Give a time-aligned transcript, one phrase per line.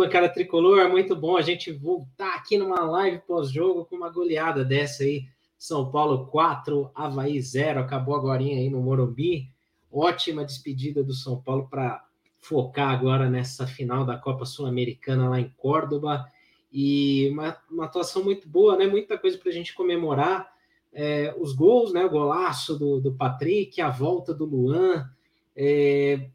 [0.00, 0.88] Arquibancada Tricolor.
[0.88, 5.24] Muito bom a gente voltar aqui numa live pós-jogo com uma goleada dessa aí.
[5.58, 7.80] São Paulo 4, Havaí 0.
[7.80, 9.50] Acabou agora aí no Morumbi.
[9.92, 12.02] Ótima despedida do São Paulo para
[12.38, 16.24] focar agora nessa final da Copa Sul-Americana lá em Córdoba.
[16.72, 18.86] E uma, uma atuação muito boa, né?
[18.86, 20.50] Muita coisa para a gente comemorar.
[20.92, 22.04] É, os gols, né?
[22.06, 25.10] O golaço do, do Patrick, a volta do Luan.
[25.54, 26.26] É,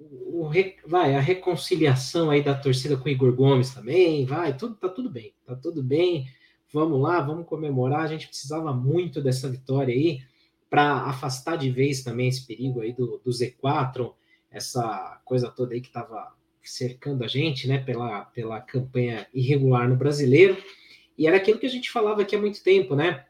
[0.00, 0.50] o,
[0.86, 5.34] vai, a reconciliação aí da torcida com Igor Gomes também, vai, tudo tá tudo bem,
[5.44, 6.26] tá tudo bem.
[6.72, 8.02] Vamos lá, vamos comemorar.
[8.02, 10.20] A gente precisava muito dessa vitória aí
[10.70, 14.14] para afastar de vez também esse perigo aí do, do Z4,
[14.50, 19.96] essa coisa toda aí que estava cercando a gente, né, pela, pela campanha irregular no
[19.96, 20.56] brasileiro.
[21.18, 23.24] E era aquilo que a gente falava aqui há muito tempo, né?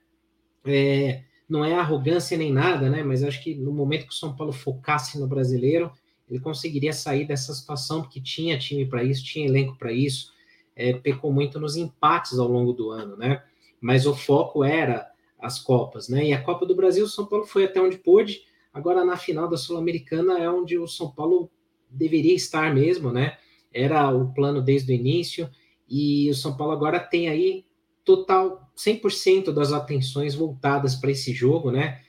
[0.64, 3.02] É, não é arrogância nem nada, né?
[3.02, 5.90] Mas acho que no momento que o São Paulo focasse no brasileiro,
[6.30, 10.32] ele conseguiria sair dessa situação, porque tinha time para isso, tinha elenco para isso,
[10.76, 13.42] é, pecou muito nos empates ao longo do ano, né?
[13.80, 16.26] Mas o foco era as Copas, né?
[16.26, 18.42] E a Copa do Brasil, o São Paulo foi até onde pôde,
[18.72, 21.50] agora na final da Sul-Americana é onde o São Paulo
[21.90, 23.36] deveria estar mesmo, né?
[23.72, 25.50] Era o plano desde o início,
[25.88, 27.64] e o São Paulo agora tem aí
[28.04, 32.00] total 100% das atenções voltadas para esse jogo, né?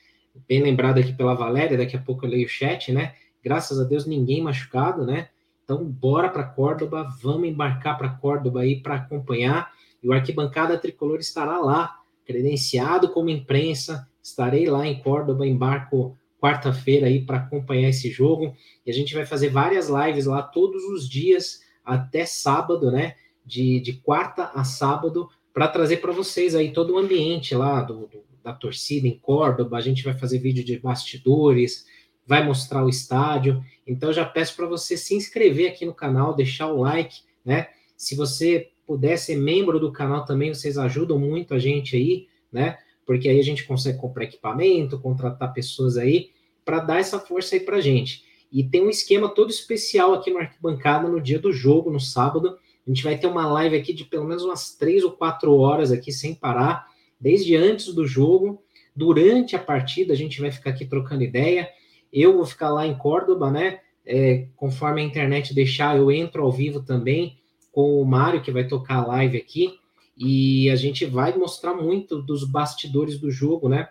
[0.48, 3.16] Bem lembrado aqui pela Valéria, daqui a pouco eu leio o chat, né?
[3.44, 5.30] Graças a Deus ninguém machucado, né?
[5.64, 9.72] Então, bora para Córdoba, vamos embarcar para Córdoba aí para acompanhar.
[10.04, 14.08] E o Arquibancada Tricolor estará lá, credenciado como imprensa.
[14.22, 18.54] Estarei lá em Córdoba, embarco quarta-feira aí para acompanhar esse jogo.
[18.86, 23.16] E a gente vai fazer várias lives lá todos os dias até sábado, né?
[23.46, 28.08] De, de quarta a sábado, para trazer para vocês aí todo o ambiente lá do,
[28.08, 29.78] do, da torcida em Córdoba.
[29.78, 31.86] A gente vai fazer vídeo de bastidores,
[32.26, 33.64] vai mostrar o estádio.
[33.86, 37.68] Então já peço para você se inscrever aqui no canal, deixar o like, né?
[37.98, 42.78] Se você puder ser membro do canal também, vocês ajudam muito a gente aí, né?
[43.06, 46.32] Porque aí a gente consegue comprar equipamento, contratar pessoas aí
[46.64, 48.24] para dar essa força aí para gente.
[48.52, 52.58] E tem um esquema todo especial aqui no Arquibancada no dia do jogo, no sábado.
[52.86, 55.92] A gente vai ter uma live aqui de pelo menos umas três ou quatro horas
[55.92, 56.88] aqui sem parar,
[57.20, 58.62] desde antes do jogo.
[58.94, 61.70] Durante a partida, a gente vai ficar aqui trocando ideia.
[62.12, 63.80] Eu vou ficar lá em Córdoba, né?
[64.06, 67.38] É, conforme a internet deixar, eu entro ao vivo também
[67.72, 69.80] com o Mário, que vai tocar a live aqui,
[70.18, 73.88] e a gente vai mostrar muito dos bastidores do jogo, né?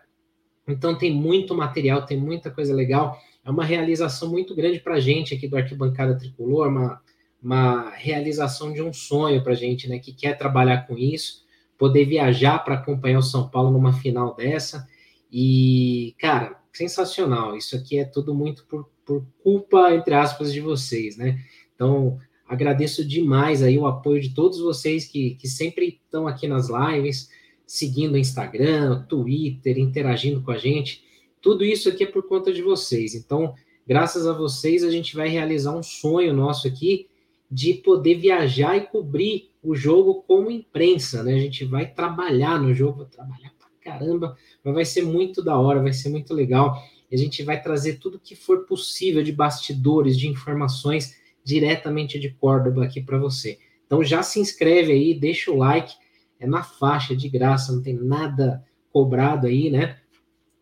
[0.69, 3.19] Então tem muito material, tem muita coisa legal.
[3.45, 7.01] É uma realização muito grande para a gente aqui do Arquibancada Tricolor, uma,
[7.43, 9.99] uma realização de um sonho para a gente, né?
[9.99, 11.45] Que quer trabalhar com isso,
[11.79, 14.87] poder viajar para acompanhar o São Paulo numa final dessa.
[15.33, 17.57] E, cara, sensacional.
[17.57, 21.39] Isso aqui é tudo muito por, por culpa, entre aspas, de vocês, né?
[21.75, 26.69] Então, agradeço demais aí o apoio de todos vocês que, que sempre estão aqui nas
[26.69, 27.31] lives,
[27.67, 31.05] seguindo o Instagram, Twitter, interagindo com a gente.
[31.41, 33.15] Tudo isso aqui é por conta de vocês.
[33.15, 33.55] Então,
[33.87, 37.09] graças a vocês, a gente vai realizar um sonho nosso aqui
[37.51, 41.35] de poder viajar e cobrir o jogo como imprensa, né?
[41.35, 43.53] A gente vai trabalhar no jogo, trabalhar
[43.83, 46.83] caramba, mas vai ser muito da hora, vai ser muito legal.
[47.11, 52.31] E a gente vai trazer tudo que for possível de bastidores, de informações diretamente de
[52.31, 53.59] Córdoba aqui para você.
[53.87, 55.95] Então já se inscreve aí, deixa o like,
[56.39, 59.99] é na faixa de graça, não tem nada cobrado aí, né?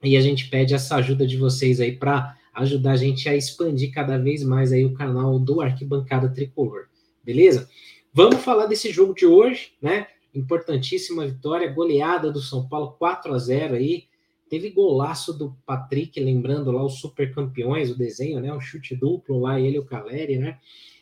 [0.03, 3.93] E a gente pede essa ajuda de vocês aí para ajudar a gente a expandir
[3.93, 6.87] cada vez mais aí o canal do Arquibancada Tricolor,
[7.23, 7.69] beleza?
[8.13, 10.07] Vamos falar desse jogo de hoje, né?
[10.39, 14.05] Importantíssima vitória, goleada do São Paulo 4 a 0 aí.
[14.49, 18.53] Teve golaço do Patrick, lembrando lá os super campeões, o desenho, né?
[18.53, 20.59] Um chute duplo lá, ele e o Caleri, né?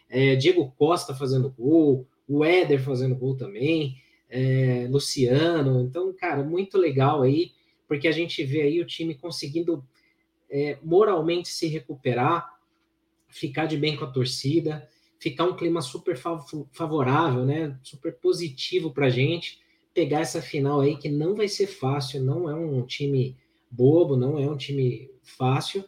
[0.09, 3.97] É, Diego Costa fazendo gol, o Éder fazendo gol também,
[4.29, 5.81] é, Luciano.
[5.81, 7.53] Então, cara, muito legal aí,
[7.87, 9.85] porque a gente vê aí o time conseguindo
[10.51, 12.59] é, moralmente se recuperar,
[13.29, 16.17] ficar de bem com a torcida ficar um clima super
[16.73, 17.79] favorável, né?
[17.83, 19.61] Super positivo para a gente
[19.95, 23.37] pegar essa final aí que não vai ser fácil, não é um time
[23.71, 25.85] bobo, não é um time fácil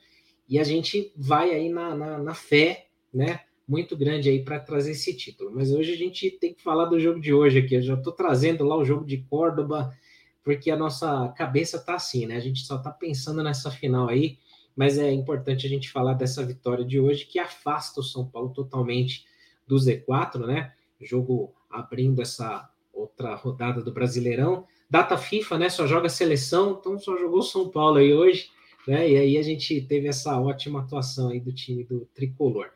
[0.49, 3.41] e a gente vai aí na, na, na fé, né?
[3.69, 5.51] Muito grande aí para trazer esse título.
[5.55, 7.75] Mas hoje a gente tem que falar do jogo de hoje aqui.
[7.75, 9.95] Eu já estou trazendo lá o jogo de Córdoba,
[10.43, 12.37] porque a nossa cabeça tá assim, né?
[12.37, 14.39] A gente só tá pensando nessa final aí
[14.79, 18.51] mas é importante a gente falar dessa vitória de hoje que afasta o São Paulo
[18.51, 19.25] totalmente
[19.67, 20.73] do Z4, né?
[21.01, 24.69] Jogo abrindo essa outra rodada do Brasileirão.
[24.89, 25.69] data FIFA, né?
[25.69, 28.51] Só joga seleção, então só jogou São Paulo aí hoje,
[28.87, 29.11] né?
[29.11, 32.71] E aí a gente teve essa ótima atuação aí do time do tricolor.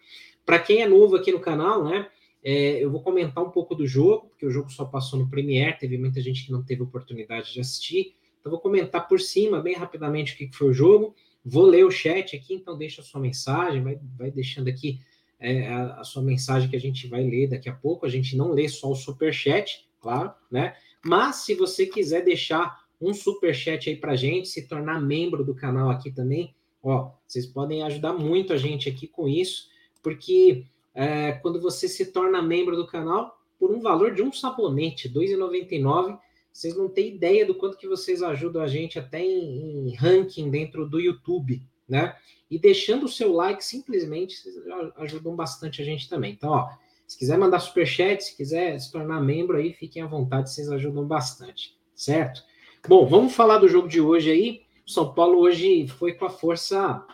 [0.45, 2.09] Para quem é novo aqui no canal, né?
[2.43, 5.79] É, eu vou comentar um pouco do jogo, porque o jogo só passou no Premiere,
[5.79, 8.17] teve muita gente que não teve oportunidade de assistir.
[8.41, 11.15] Então, vou comentar por cima, bem rapidamente, o que foi o jogo.
[11.45, 15.01] Vou ler o chat aqui, então deixa a sua mensagem, vai, vai deixando aqui
[15.41, 18.07] é, a, a, sua mensagem que a gente vai ler daqui a pouco.
[18.07, 20.77] A gente não lê só o super chat, claro, né?
[21.05, 25.55] Mas se você quiser deixar um super chat aí para gente, se tornar membro do
[25.55, 29.69] canal aqui também, ó, vocês podem ajudar muito a gente aqui com isso,
[30.01, 30.65] porque
[30.95, 35.15] é, quando você se torna membro do canal, por um valor de um sabonete, R$
[35.15, 36.19] 2,99,
[36.53, 40.51] vocês não têm ideia do quanto que vocês ajudam a gente até em, em ranking
[40.51, 42.15] dentro do YouTube, né?
[42.51, 44.57] E deixando o seu like, simplesmente, vocês
[44.97, 46.33] ajudam bastante a gente também.
[46.33, 46.69] Então, ó,
[47.07, 51.07] se quiser mandar superchat, se quiser se tornar membro aí, fiquem à vontade, vocês ajudam
[51.07, 52.43] bastante, certo?
[52.87, 54.63] Bom, vamos falar do jogo de hoje aí.
[54.87, 57.05] O São Paulo hoje foi com a força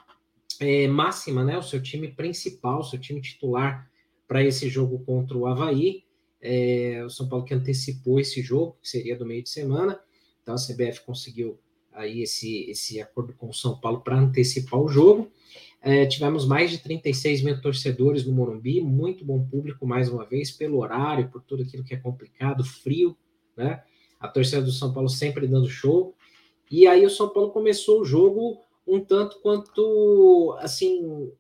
[0.60, 1.58] é, máxima, né?
[1.58, 3.88] O seu time principal, o seu time titular
[4.26, 6.04] para esse jogo contra o Havaí.
[6.40, 10.00] É, o São Paulo que antecipou esse jogo, que seria do meio de semana.
[10.42, 11.58] Então a CBF conseguiu
[11.92, 15.30] aí esse, esse acordo com o São Paulo para antecipar o jogo.
[15.80, 20.50] É, tivemos mais de 36 mil torcedores no Morumbi, muito bom público mais uma vez,
[20.50, 23.16] pelo horário, por tudo aquilo que é complicado, frio,
[23.56, 23.82] né?
[24.18, 26.14] A torcida do São Paulo sempre dando show.
[26.70, 31.30] E aí o São Paulo começou o jogo um tanto quanto assim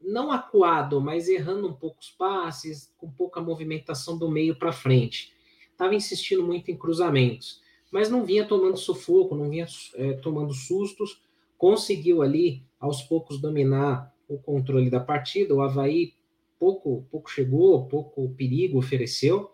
[0.00, 5.32] não acuado, mas errando um pouco os passes, com pouca movimentação do meio para frente.
[5.70, 7.60] Estava insistindo muito em cruzamentos,
[7.90, 11.22] mas não vinha tomando sufoco, não vinha é, tomando sustos.
[11.56, 15.54] Conseguiu ali, aos poucos, dominar o controle da partida.
[15.54, 16.14] O Havaí
[16.58, 19.50] pouco, pouco chegou, pouco perigo ofereceu.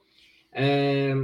[0.53, 1.15] É,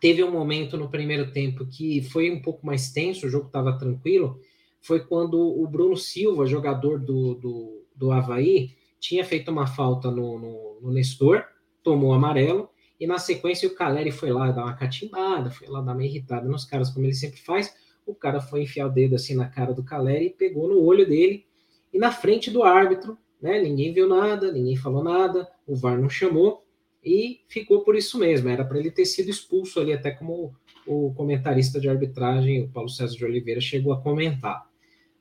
[0.00, 3.78] teve um momento no primeiro tempo que foi um pouco mais tenso, o jogo estava
[3.78, 4.40] tranquilo.
[4.80, 10.38] Foi quando o Bruno Silva, jogador do, do do Havaí tinha feito uma falta no,
[10.38, 11.44] no, no Nestor,
[11.82, 15.92] tomou amarelo, e na sequência o Caleri foi lá dar uma catimbada, foi lá dar
[15.92, 17.74] uma irritada nos caras, como ele sempre faz.
[18.06, 21.06] O cara foi enfiar o dedo assim na cara do Caleri e pegou no olho
[21.06, 21.46] dele,
[21.92, 23.60] e na frente do árbitro, né?
[23.60, 26.64] Ninguém viu nada, ninguém falou nada, o VAR não chamou,
[27.04, 28.48] e ficou por isso mesmo.
[28.48, 30.54] Era para ele ter sido expulso ali, até como
[30.86, 34.68] o comentarista de arbitragem, o Paulo César de Oliveira, chegou a comentar.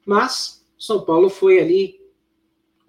[0.06, 1.99] Mas São Paulo foi ali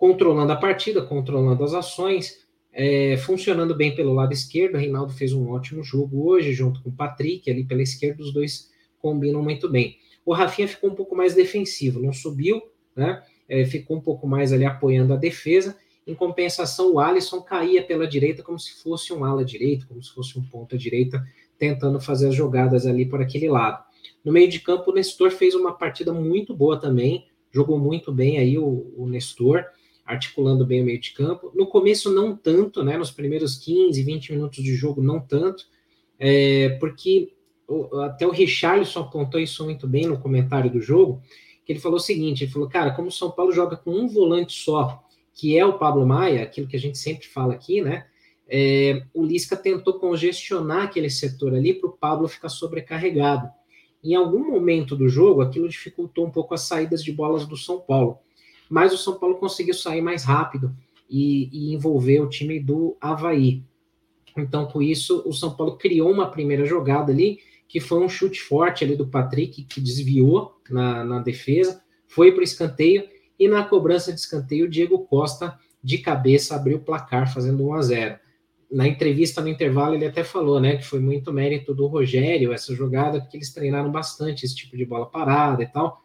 [0.01, 2.39] controlando a partida, controlando as ações,
[2.73, 4.77] é, funcionando bem pelo lado esquerdo.
[4.77, 8.33] O Reinaldo fez um ótimo jogo hoje, junto com o Patrick, ali pela esquerda, os
[8.33, 9.99] dois combinam muito bem.
[10.25, 12.63] O Rafinha ficou um pouco mais defensivo, não subiu,
[12.97, 13.23] né?
[13.47, 15.77] É, ficou um pouco mais ali apoiando a defesa.
[16.07, 20.15] Em compensação, o Alisson caía pela direita como se fosse um ala direito, como se
[20.15, 21.23] fosse um ponta direita,
[21.59, 23.85] tentando fazer as jogadas ali por aquele lado.
[24.25, 28.39] No meio de campo, o Nestor fez uma partida muito boa também, jogou muito bem
[28.39, 29.67] aí o, o Nestor
[30.11, 31.53] articulando bem o meio de campo.
[31.55, 32.99] No começo, não tanto, né?
[32.99, 35.65] Nos primeiros 15, 20 minutos de jogo, não tanto,
[36.19, 37.33] é, porque
[38.03, 41.23] até o Richarlison apontou isso muito bem no comentário do jogo,
[41.65, 44.09] que ele falou o seguinte: ele falou, cara, como o São Paulo joga com um
[44.09, 45.03] volante só,
[45.33, 48.07] que é o Pablo Maia, aquilo que a gente sempre fala aqui, né?
[48.49, 53.49] É, o Lisca tentou congestionar aquele setor ali para o Pablo ficar sobrecarregado.
[54.03, 57.79] Em algum momento do jogo, aquilo dificultou um pouco as saídas de bolas do São
[57.79, 58.19] Paulo
[58.71, 60.73] mas o São Paulo conseguiu sair mais rápido
[61.11, 63.65] e, e envolver o time do Havaí.
[64.37, 68.41] Então, com isso, o São Paulo criou uma primeira jogada ali, que foi um chute
[68.41, 73.65] forte ali do Patrick, que desviou na, na defesa, foi para o escanteio, e na
[73.65, 78.19] cobrança de escanteio, o Diego Costa, de cabeça, abriu o placar, fazendo 1 a 0
[78.71, 82.73] Na entrevista no intervalo, ele até falou né, que foi muito mérito do Rogério essa
[82.73, 86.01] jogada, porque eles treinaram bastante esse tipo de bola parada e tal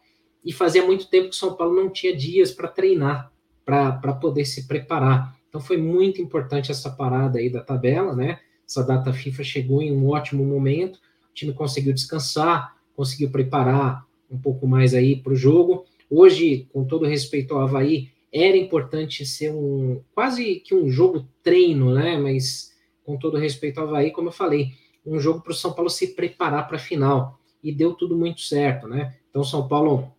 [0.46, 3.32] e fazia muito tempo que São Paulo não tinha dias para treinar,
[3.64, 5.36] para poder se preparar.
[5.48, 8.38] Então foi muito importante essa parada aí da tabela, né?
[8.64, 14.38] Essa data FIFA chegou em um ótimo momento, o time conseguiu descansar, conseguiu preparar um
[14.38, 15.84] pouco mais aí para o jogo.
[16.08, 21.92] Hoje, com todo respeito ao Havaí, era importante ser um quase que um jogo treino,
[21.92, 22.16] né?
[22.18, 22.72] Mas
[23.04, 24.70] com todo respeito ao Havaí, como eu falei,
[25.04, 27.40] um jogo para o São Paulo se preparar para a final.
[27.62, 29.16] E deu tudo muito certo, né?
[29.28, 30.15] Então, São Paulo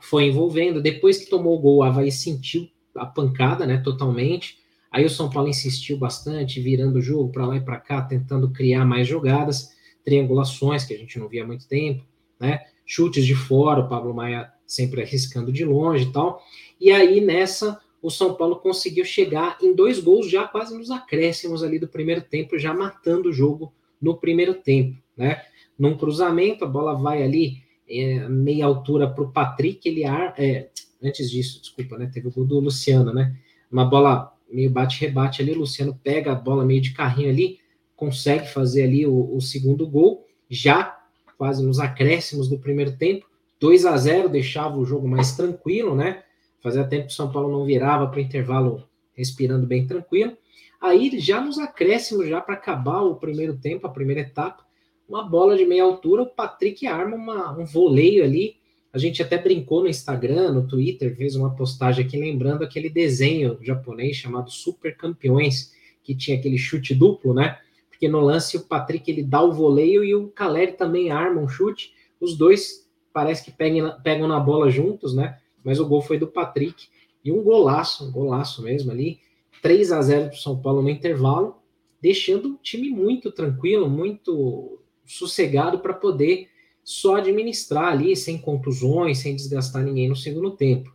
[0.00, 0.80] foi envolvendo.
[0.80, 4.58] Depois que tomou o gol, o Havaí sentiu a pancada, né, totalmente.
[4.90, 8.50] Aí o São Paulo insistiu bastante, virando o jogo para lá e para cá, tentando
[8.50, 9.70] criar mais jogadas,
[10.04, 12.04] triangulações que a gente não via há muito tempo,
[12.40, 12.60] né?
[12.86, 16.42] Chutes de fora, o Pablo Maia sempre arriscando de longe e tal.
[16.80, 21.62] E aí nessa o São Paulo conseguiu chegar em dois gols já quase nos acréscimos
[21.62, 25.42] ali do primeiro tempo, já matando o jogo no primeiro tempo, né?
[25.78, 30.68] num cruzamento, a bola vai ali é, meia altura para o Patrick, ele ar, é,
[31.02, 32.10] antes disso, desculpa, né?
[32.12, 33.36] Teve o gol do Luciano, né?
[33.70, 37.58] Uma bola meio bate-rebate ali, o Luciano pega a bola meio de carrinho ali,
[37.96, 40.98] consegue fazer ali o, o segundo gol, já
[41.36, 43.26] quase nos acréscimos do primeiro tempo,
[43.60, 46.22] 2 a 0 deixava o jogo mais tranquilo, né?
[46.60, 50.36] Fazia tempo que o São Paulo não virava para o intervalo respirando bem tranquilo.
[50.80, 54.64] Aí, já nos acréscimos, já para acabar o primeiro tempo, a primeira etapa,
[55.08, 58.56] uma bola de meia altura, o Patrick arma uma, um voleio ali.
[58.92, 63.58] A gente até brincou no Instagram, no Twitter, fez uma postagem aqui lembrando aquele desenho
[63.62, 65.72] japonês chamado Super Campeões,
[66.02, 67.58] que tinha aquele chute duplo, né?
[67.88, 71.48] Porque no lance o Patrick ele dá o voleio e o Caleri também arma um
[71.48, 71.92] chute.
[72.20, 75.38] Os dois parece que pegam, pegam na bola juntos, né?
[75.64, 76.86] Mas o gol foi do Patrick.
[77.24, 79.20] E um golaço, um golaço mesmo ali.
[79.60, 81.56] 3 a 0 para o São Paulo no intervalo,
[82.00, 86.48] deixando o time muito tranquilo, muito sossegado para poder
[86.84, 90.94] só administrar ali, sem contusões, sem desgastar ninguém no segundo tempo.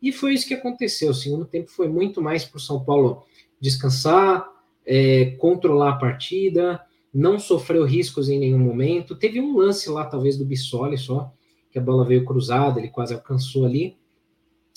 [0.00, 1.10] E foi isso que aconteceu.
[1.10, 3.24] O segundo tempo foi muito mais para o São Paulo
[3.60, 4.46] descansar,
[4.86, 6.80] é, controlar a partida,
[7.12, 9.14] não sofreu riscos em nenhum momento.
[9.16, 11.32] Teve um lance lá, talvez, do Bissoli só,
[11.70, 13.96] que a bola veio cruzada, ele quase alcançou ali.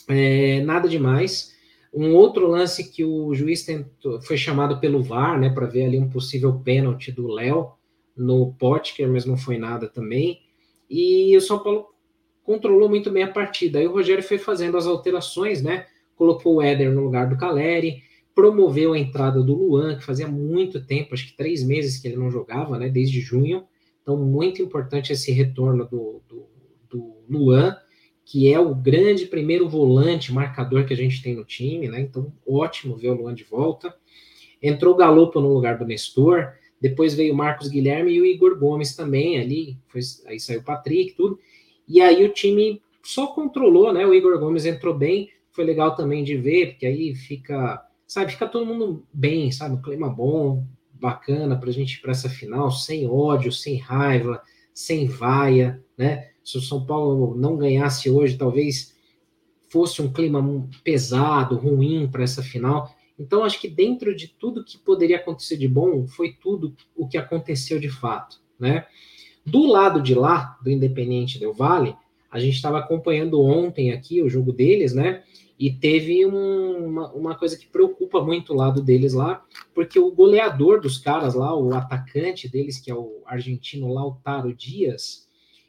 [0.07, 1.55] É, nada demais.
[1.93, 5.97] Um outro lance que o juiz tentou, foi chamado pelo VAR, né, para ver ali
[5.97, 7.76] um possível pênalti do Léo
[8.17, 10.41] no Potker, mas não foi nada também.
[10.89, 11.87] E o São Paulo
[12.43, 13.79] controlou muito bem a partida.
[13.79, 15.85] Aí o Rogério foi fazendo as alterações, né?
[16.15, 18.01] Colocou o Éder no lugar do Caleri,
[18.33, 22.17] promoveu a entrada do Luan, que fazia muito tempo, acho que três meses que ele
[22.17, 22.87] não jogava, né?
[22.89, 23.65] Desde junho.
[24.01, 26.47] Então, muito importante esse retorno do, do,
[26.89, 27.75] do Luan,
[28.23, 31.99] que é o grande primeiro volante marcador que a gente tem no time, né?
[31.99, 33.93] Então, ótimo ver o Luan de volta.
[34.61, 36.53] Entrou o Galopo no lugar do Nestor.
[36.79, 39.77] Depois veio o Marcos Guilherme e o Igor Gomes também ali.
[39.87, 41.39] Foi, aí saiu o Patrick, tudo.
[41.87, 44.05] E aí o time só controlou, né?
[44.05, 45.29] O Igor Gomes entrou bem.
[45.51, 49.75] Foi legal também de ver, porque aí fica, sabe, fica todo mundo bem, sabe?
[49.75, 54.41] Um clima bom, bacana para a gente ir para essa final, sem ódio, sem raiva,
[54.73, 56.29] sem vaia, né?
[56.43, 58.95] Se o São Paulo não ganhasse hoje, talvez
[59.69, 60.41] fosse um clima
[60.83, 62.95] pesado, ruim para essa final.
[63.19, 67.17] Então, acho que dentro de tudo que poderia acontecer de bom, foi tudo o que
[67.17, 68.85] aconteceu de fato, né?
[69.45, 71.95] Do lado de lá, do Independente Del Vale,
[72.29, 75.23] a gente estava acompanhando ontem aqui o jogo deles, né?
[75.59, 79.43] E teve um, uma, uma coisa que preocupa muito o lado deles lá,
[79.73, 85.27] porque o goleador dos caras lá, o atacante deles, que é o argentino Lautaro Dias,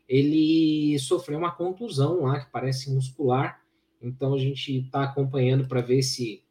[0.08, 3.62] ele sofreu uma contusão lá, que parece muscular.
[4.02, 6.42] Então a gente está acompanhando para ver se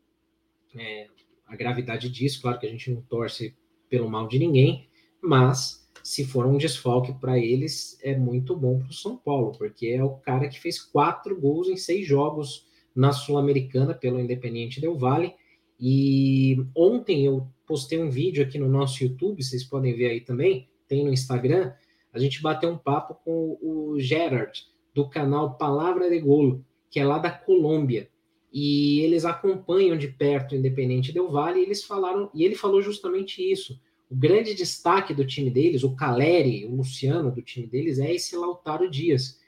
[0.80, 1.08] é,
[1.46, 2.42] a gravidade disso.
[2.42, 3.56] Claro que a gente não torce
[3.90, 4.88] pelo mal de ninguém,
[5.22, 9.88] mas se for um desfalque para eles, é muito bom para o São Paulo, porque
[9.88, 12.66] é o cara que fez quatro gols em seis jogos
[12.96, 15.34] na Sul-Americana pelo Independiente Del Vale.
[15.80, 20.70] E ontem eu postei um vídeo aqui no nosso YouTube, vocês podem ver aí também,
[20.88, 21.74] tem no Instagram.
[22.14, 27.06] A gente bateu um papo com o Gerard, do canal Palavra de Golo, que é
[27.06, 28.10] lá da Colômbia
[28.51, 32.82] e eles acompanham de perto o Independente Del Vale, e eles falaram, e ele falou
[32.82, 33.80] justamente isso.
[34.10, 38.36] O grande destaque do time deles, o Caleri, o Luciano do time deles, é esse
[38.38, 39.39] Lautaro Dias.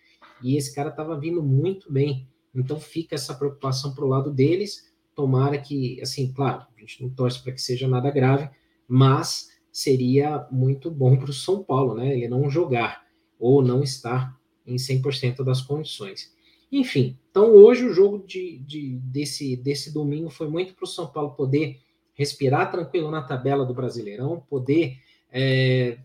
[0.44, 2.28] E esse cara estava vindo muito bem.
[2.54, 4.92] Então fica essa preocupação para o lado deles.
[5.16, 8.50] Tomara que, assim, claro, a gente não torce para que seja nada grave,
[8.88, 12.14] mas seria muito bom para o São Paulo, né?
[12.14, 13.06] Ele não jogar
[13.40, 16.34] ou não estar em 100% das condições.
[16.72, 21.08] Enfim, então hoje o jogo de, de desse, desse domingo foi muito para o São
[21.08, 21.80] Paulo poder
[22.14, 24.98] respirar tranquilo na tabela do Brasileirão, poder
[25.32, 26.00] é,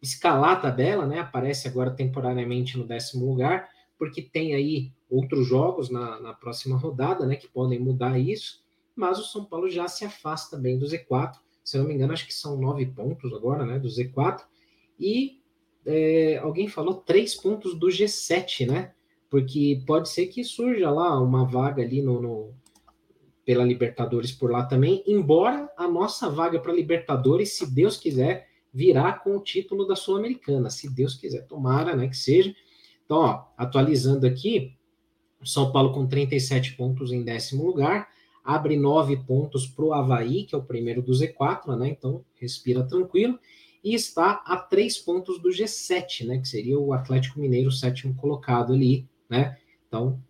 [0.00, 1.18] escalar a tabela, né?
[1.18, 7.26] Aparece agora temporariamente no décimo lugar, porque tem aí outros jogos na, na próxima rodada,
[7.26, 7.36] né?
[7.36, 8.62] Que podem mudar isso,
[8.94, 11.34] mas o São Paulo já se afasta bem do Z4.
[11.64, 13.78] Se eu não me engano, acho que são nove pontos agora, né?
[13.78, 14.40] Do Z4.
[14.98, 15.40] E
[15.84, 18.92] é, alguém falou três pontos do G7, né?
[19.30, 22.54] Porque pode ser que surja lá uma vaga ali no, no
[23.44, 29.12] pela Libertadores por lá também, embora a nossa vaga para Libertadores, se Deus quiser, virá
[29.12, 32.54] com o título da Sul-Americana, se Deus quiser, tomara, né, que seja.
[33.04, 34.76] Então, ó, atualizando aqui,
[35.44, 38.08] São Paulo com 37 pontos em décimo lugar,
[38.44, 41.88] abre nove pontos para o Havaí, que é o primeiro do Z4, né?
[41.88, 43.38] Então, respira tranquilo.
[43.82, 46.38] E está a três pontos do G7, né?
[46.38, 49.56] Que seria o Atlético Mineiro, sétimo colocado ali, né?
[49.86, 50.20] Então,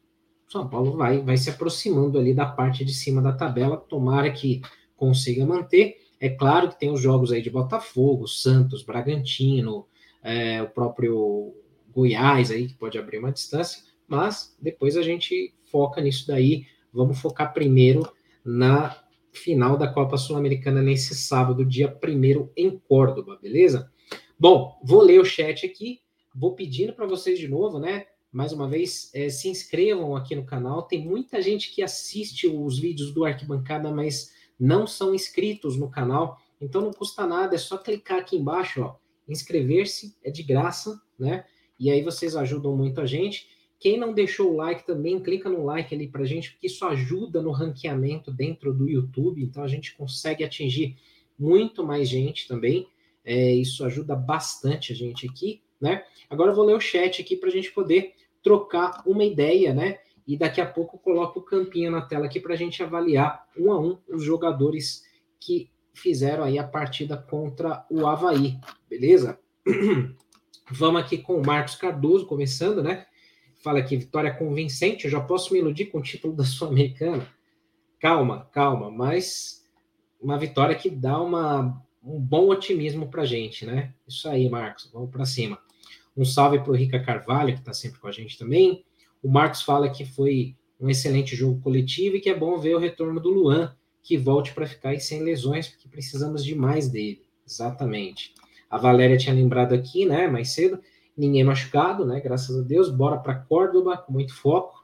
[0.47, 4.61] São Paulo vai, vai se aproximando ali da parte de cima da tabela, tomara que
[4.97, 5.97] consiga manter.
[6.21, 9.87] É claro que tem os jogos aí de Botafogo, Santos, Bragantino,
[10.23, 11.55] é, o próprio
[11.91, 16.67] Goiás aí, que pode abrir uma distância, mas depois a gente foca nisso daí.
[16.93, 18.07] Vamos focar primeiro
[18.45, 18.97] na
[19.33, 23.91] final da Copa Sul-Americana nesse sábado, dia 1 em Córdoba, beleza?
[24.39, 26.01] Bom, vou ler o chat aqui,
[26.35, 28.07] vou pedindo para vocês de novo, né?
[28.33, 30.83] Mais uma vez, é, se inscrevam aqui no canal.
[30.83, 36.39] Tem muita gente que assiste os vídeos do Arquibancada, mas não são inscritos no canal.
[36.61, 38.97] Então não custa nada, é só clicar aqui embaixo, ó,
[39.27, 41.45] inscrever-se, é de graça, né?
[41.79, 43.49] E aí vocês ajudam muito a gente.
[43.79, 47.41] Quem não deixou o like também, clica no like ali pra gente, porque isso ajuda
[47.41, 50.97] no ranqueamento dentro do YouTube, então a gente consegue atingir
[51.39, 52.87] muito mais gente também.
[53.25, 56.05] É, isso ajuda bastante a gente aqui, né?
[56.29, 59.99] Agora eu vou ler o chat aqui para a gente poder trocar uma ideia, né?
[60.27, 63.47] E daqui a pouco eu coloco o campinho na tela aqui para a gente avaliar
[63.59, 65.05] um a um os jogadores
[65.39, 68.59] que fizeram aí a partida contra o Havaí,
[68.89, 69.39] beleza?
[70.71, 73.07] Vamos aqui com o Marcos Cardoso, começando, né?
[73.63, 77.27] Fala aqui, vitória convincente, eu já posso me iludir com o título da Sul-Americana?
[77.99, 79.69] Calma, calma, mas
[80.21, 83.93] uma vitória que dá uma, um bom otimismo para gente, né?
[84.07, 85.59] Isso aí, Marcos, vamos para cima.
[86.17, 88.85] Um salve para o Rica Carvalho, que está sempre com a gente também.
[89.23, 92.79] O Marcos fala que foi um excelente jogo coletivo e que é bom ver o
[92.79, 97.23] retorno do Luan, que volte para ficar aí sem lesões, porque precisamos demais dele.
[97.47, 98.35] Exatamente.
[98.71, 100.81] A Valéria tinha lembrado aqui, né, mais cedo,
[101.17, 102.89] ninguém machucado, né, graças a Deus.
[102.89, 104.81] Bora para Córdoba com muito foco.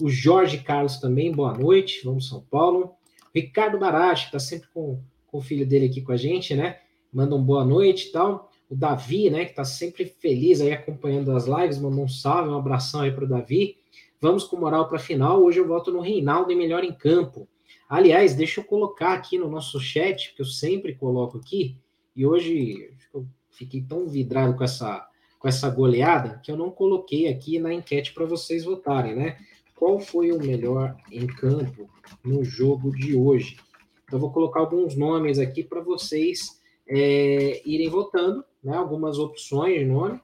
[0.00, 2.94] O Jorge Carlos também, boa noite, vamos São Paulo.
[3.34, 6.78] Ricardo que está sempre com, com o filho dele aqui com a gente, né?
[7.12, 8.49] Manda um boa noite e tal.
[8.70, 12.56] O Davi, né, que está sempre feliz aí acompanhando as lives, mandou um salve, um
[12.56, 13.76] abração aí para o Davi.
[14.20, 15.42] Vamos com moral para a final.
[15.42, 17.48] Hoje eu volto no Reinaldo e melhor em campo.
[17.88, 21.76] Aliás, deixa eu colocar aqui no nosso chat, que eu sempre coloco aqui,
[22.14, 25.04] e hoje eu fiquei tão vidrado com essa,
[25.40, 29.36] com essa goleada que eu não coloquei aqui na enquete para vocês votarem, né?
[29.74, 31.90] Qual foi o melhor em campo
[32.22, 33.56] no jogo de hoje?
[34.04, 38.76] Então, vou colocar alguns nomes aqui para vocês é, irem votando, né?
[38.76, 40.20] Algumas opções de nome,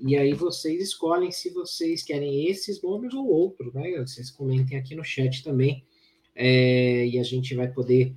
[0.00, 3.98] e aí vocês escolhem se vocês querem esses nomes ou outros, né?
[3.98, 5.84] Vocês comentem aqui no chat também
[6.34, 8.14] é, e a gente vai poder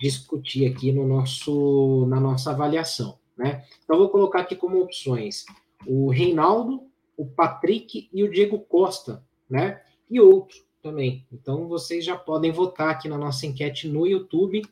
[0.00, 3.18] discutir aqui no nosso, na nossa avaliação.
[3.36, 3.64] Né?
[3.84, 5.44] Então, vou colocar aqui como opções
[5.86, 6.82] o Reinaldo,
[7.16, 9.82] o Patrick e o Diego Costa, né?
[10.10, 11.26] E outro também.
[11.30, 14.62] Então, vocês já podem votar aqui na nossa enquete no YouTube,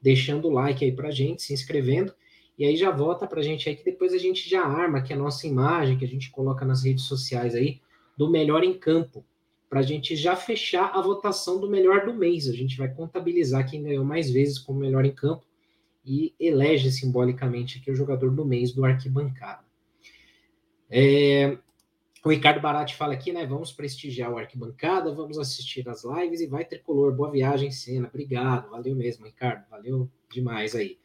[0.00, 2.14] deixando o like aí para gente, se inscrevendo,
[2.58, 5.12] e aí já vota para a gente aí que depois a gente já arma aqui
[5.12, 7.80] a nossa imagem que a gente coloca nas redes sociais aí
[8.16, 9.24] do melhor em campo,
[9.68, 12.48] para a gente já fechar a votação do melhor do mês.
[12.48, 15.44] A gente vai contabilizar quem ganhou mais vezes como melhor em campo
[16.04, 19.64] e elege simbolicamente aqui o jogador do mês do arquibancada.
[20.90, 21.56] É,
[22.24, 23.46] o Ricardo Barati fala aqui, né?
[23.46, 27.14] Vamos prestigiar o arquibancada, vamos assistir as lives e vai tricolor.
[27.14, 28.08] Boa viagem, cena.
[28.08, 29.64] Obrigado, valeu mesmo, Ricardo.
[29.70, 30.98] Valeu demais aí.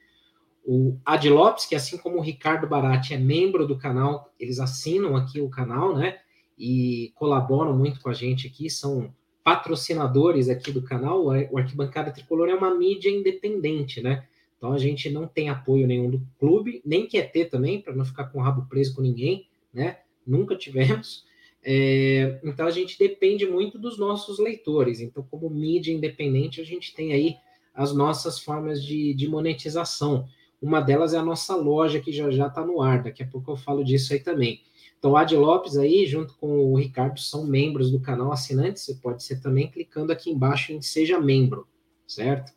[0.65, 5.15] O Adi Lopes, que assim como o Ricardo Barati é membro do canal, eles assinam
[5.15, 6.19] aqui o canal, né?
[6.58, 11.25] e colaboram muito com a gente aqui, são patrocinadores aqui do canal.
[11.25, 14.25] O Arquibancada Tricolor é uma mídia independente, né?
[14.58, 18.06] Então a gente não tem apoio nenhum do clube, nem quer ter também, para não
[18.06, 19.99] ficar com o rabo preso com ninguém, né?
[20.25, 21.23] Nunca tivemos.
[21.67, 25.01] É, então a gente depende muito dos nossos leitores.
[25.01, 27.36] Então, como mídia independente, a gente tem aí
[27.73, 30.28] as nossas formas de, de monetização.
[30.65, 33.04] Uma delas é a nossa loja, que já já está no ar.
[33.04, 34.62] Daqui a pouco eu falo disso aí também.
[34.97, 38.82] Então, o Ad Lopes aí, junto com o Ricardo, são membros do canal assinantes.
[38.82, 41.67] Você pode ser também clicando aqui embaixo em Seja Membro,
[42.08, 42.51] certo?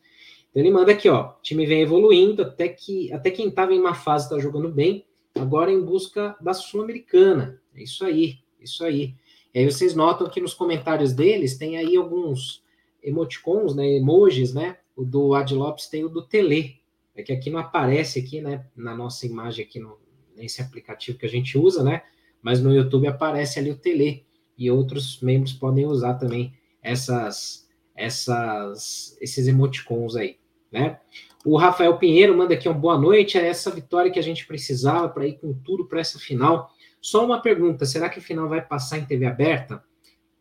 [0.49, 1.33] Então, ele manda aqui, ó.
[1.33, 5.05] O time vem evoluindo, até que até quem estava em uma fase está jogando bem,
[5.35, 7.61] agora em busca da Sul-Americana.
[7.75, 9.15] É isso aí, isso aí.
[9.53, 12.65] E aí vocês notam que nos comentários deles tem aí alguns
[13.03, 14.79] emoticons, né, emojis, né?
[14.97, 16.81] O do Ad Lopes tem o do Tele.
[17.19, 19.99] É que aqui não aparece aqui, né, na nossa imagem aqui no,
[20.37, 22.03] nesse aplicativo que a gente usa, né?
[22.43, 24.25] mas no YouTube aparece ali o Tele
[24.57, 30.37] e outros membros podem usar também essas, essas, esses emoticons aí,
[30.71, 30.99] né?
[31.45, 33.39] O Rafael Pinheiro manda aqui uma boa noite.
[33.39, 36.71] É essa vitória que a gente precisava para ir com tudo para essa final.
[37.01, 39.83] Só uma pergunta: será que a final vai passar em TV aberta?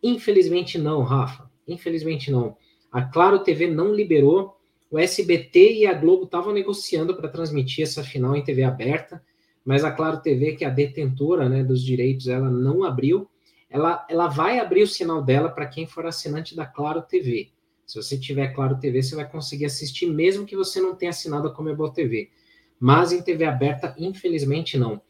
[0.02, 1.50] Infelizmente não, Rafa.
[1.68, 2.58] Infelizmente não.
[2.92, 4.57] A Claro TV não liberou.
[4.90, 9.22] O SBT e a Globo estavam negociando para transmitir essa final em TV aberta
[9.68, 13.30] mas a Claro TV, que é a detentora né, dos direitos, ela não abriu.
[13.70, 17.50] Ela, ela vai abrir o sinal dela para quem for assinante da Claro TV.
[17.86, 21.50] Se você tiver Claro TV, você vai conseguir assistir, mesmo que você não tenha assinado
[21.50, 22.30] a Comebol TV.
[22.80, 25.02] Mas em TV aberta, infelizmente, não.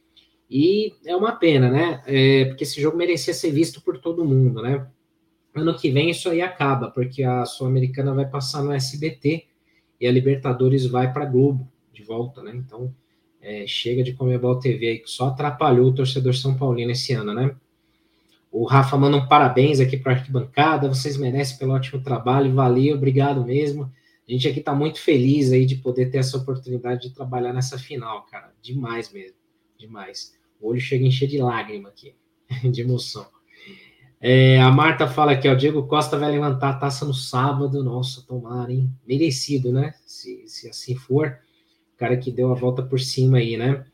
[0.50, 2.02] E é uma pena, né?
[2.08, 4.88] É, porque esse jogo merecia ser visto por todo mundo, né?
[5.54, 9.46] Ano que vem isso aí acaba, porque a Sul-Americana vai passar no SBT
[10.00, 12.54] e a Libertadores vai para Globo de volta, né?
[12.56, 12.94] Então
[13.42, 17.34] é, chega de Comebol TV aí, que só atrapalhou o torcedor São Paulino esse ano,
[17.34, 17.56] né?
[18.52, 22.96] O Rafa manda um parabéns aqui para a arquibancada, vocês merecem pelo ótimo trabalho, valeu,
[22.96, 23.92] obrigado mesmo.
[24.28, 27.78] A gente aqui está muito feliz aí de poder ter essa oportunidade de trabalhar nessa
[27.78, 28.54] final, cara.
[28.62, 29.38] Demais mesmo,
[29.78, 30.34] demais.
[30.60, 32.16] O olho chega a encher de lágrima aqui,
[32.72, 33.26] de emoção.
[34.20, 37.84] É, a Marta fala aqui, ó, Diego Costa vai levantar a taça no sábado.
[37.84, 38.92] Nossa, tomara, hein?
[39.08, 39.94] Merecido, né?
[40.06, 41.38] Se, se assim for.
[41.96, 43.86] O cara que deu a volta por cima aí, né?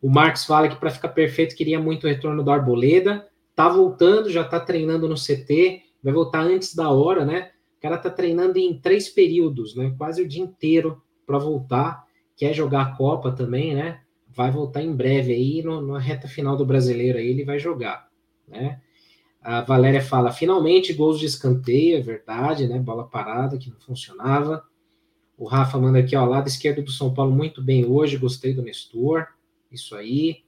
[0.00, 3.26] O Marcos fala que para ficar perfeito queria muito o retorno do Arboleda.
[3.54, 7.50] Tá voltando, já tá treinando no CT, vai voltar antes da hora, né?
[7.78, 9.94] O cara tá treinando em três períodos, né?
[9.96, 12.04] Quase o dia inteiro para voltar.
[12.36, 14.00] Quer jogar a Copa também, né?
[14.34, 18.08] vai voltar em breve aí, no, na reta final do brasileiro aí, ele vai jogar,
[18.48, 18.80] né?
[19.42, 22.78] A Valéria fala, finalmente gols de escanteio, é verdade, né?
[22.78, 24.62] Bola parada que não funcionava.
[25.36, 28.62] O Rafa manda aqui, ó, lado esquerdo do São Paulo muito bem hoje, gostei do
[28.62, 29.26] Nestor.
[29.70, 30.42] Isso aí.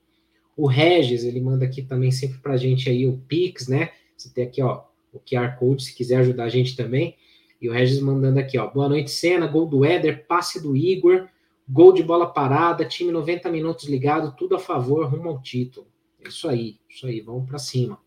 [0.57, 3.91] O Regis, ele manda aqui também sempre pra gente aí o Pix, né?
[4.17, 7.17] Você tem aqui, ó, o QR Code, se quiser ajudar a gente também.
[7.61, 11.29] E o Regis mandando aqui, ó, boa noite, Cena, gol do Éder, passe do Igor,
[11.67, 15.87] Gol de bola parada, time 90 minutos ligado, tudo a favor, rumo ao título.
[16.21, 17.99] Isso aí, isso aí, vamos para cima.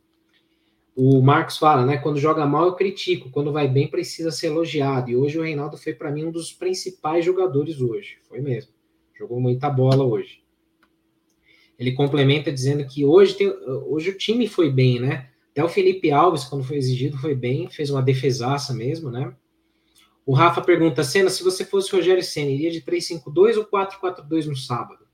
[1.00, 1.98] O Marcos fala, né?
[1.98, 3.30] Quando joga mal, eu critico.
[3.30, 5.12] Quando vai bem, precisa ser elogiado.
[5.12, 8.18] E hoje o Reinaldo foi para mim um dos principais jogadores hoje.
[8.28, 8.72] Foi mesmo.
[9.16, 10.42] Jogou muita bola hoje.
[11.78, 13.48] Ele complementa dizendo que hoje, tem,
[13.86, 15.30] hoje o time foi bem, né?
[15.52, 19.32] Até o Felipe Alves, quando foi exigido, foi bem, fez uma defesaça mesmo, né?
[20.26, 24.56] O Rafa pergunta, Senna, se você fosse Rogério Senna, iria de 3-5-2 ou 4-4-2 no
[24.56, 25.07] sábado?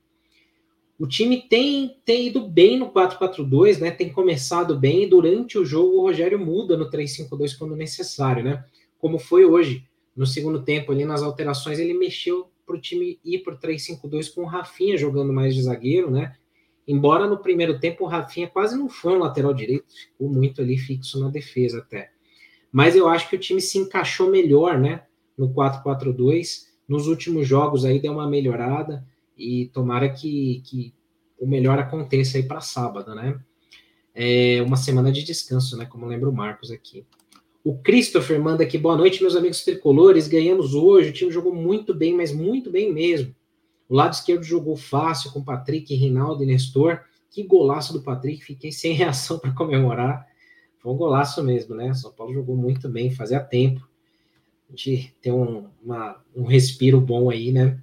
[0.98, 3.90] O time tem, tem ido bem no 4-4-2, né?
[3.90, 8.64] Tem começado bem e durante o jogo o Rogério muda no 3-5-2 quando necessário, né?
[8.98, 9.84] Como foi hoje,
[10.16, 14.32] no segundo tempo, ali nas alterações, ele mexeu para o time ir para o 3-5-2
[14.32, 16.36] com o Rafinha jogando mais de zagueiro, né?
[16.86, 20.78] Embora no primeiro tempo o Rafinha quase não foi um lateral direito, ficou muito ali
[20.78, 22.10] fixo na defesa até.
[22.70, 25.02] Mas eu acho que o time se encaixou melhor, né?
[25.36, 26.66] No 4-4-2.
[26.86, 29.04] Nos últimos jogos aí deu uma melhorada
[29.36, 30.94] e tomara que, que
[31.38, 33.38] o melhor aconteça aí para sábado, né?
[34.14, 35.86] É uma semana de descanso, né?
[35.86, 37.04] Como lembra o Marcos aqui.
[37.64, 40.28] O Christopher manda aqui, boa noite, meus amigos tricolores.
[40.28, 41.10] Ganhamos hoje.
[41.10, 43.34] O time jogou muito bem, mas muito bem mesmo.
[43.88, 47.00] O lado esquerdo jogou fácil com Patrick, Rinaldo e Nestor.
[47.30, 50.26] Que golaço do Patrick, fiquei sem reação para comemorar.
[50.78, 51.92] Foi um golaço mesmo, né?
[51.94, 53.88] São Paulo jogou muito bem, fazia tempo
[54.68, 57.80] de ter um, uma, um respiro bom aí, né?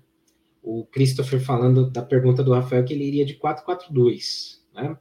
[0.62, 4.98] O Christopher falando da pergunta do Rafael que ele iria de 4-4-2, né?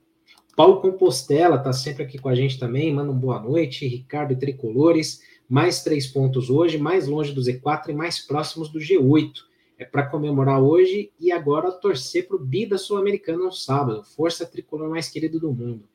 [0.56, 3.86] Paulo Compostela está sempre aqui com a gente também, manda um boa noite.
[3.86, 9.32] Ricardo Tricolores, mais três pontos hoje, mais longe do Z4 e mais próximos do G8.
[9.78, 14.04] É para comemorar hoje e agora torcer para o Bi da Sul-Americana no sábado.
[14.04, 15.88] Força tricolor mais querido do mundo.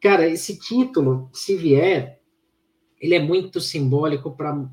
[0.00, 2.20] Cara, esse título, se vier,
[2.98, 4.66] ele é muito simbólico para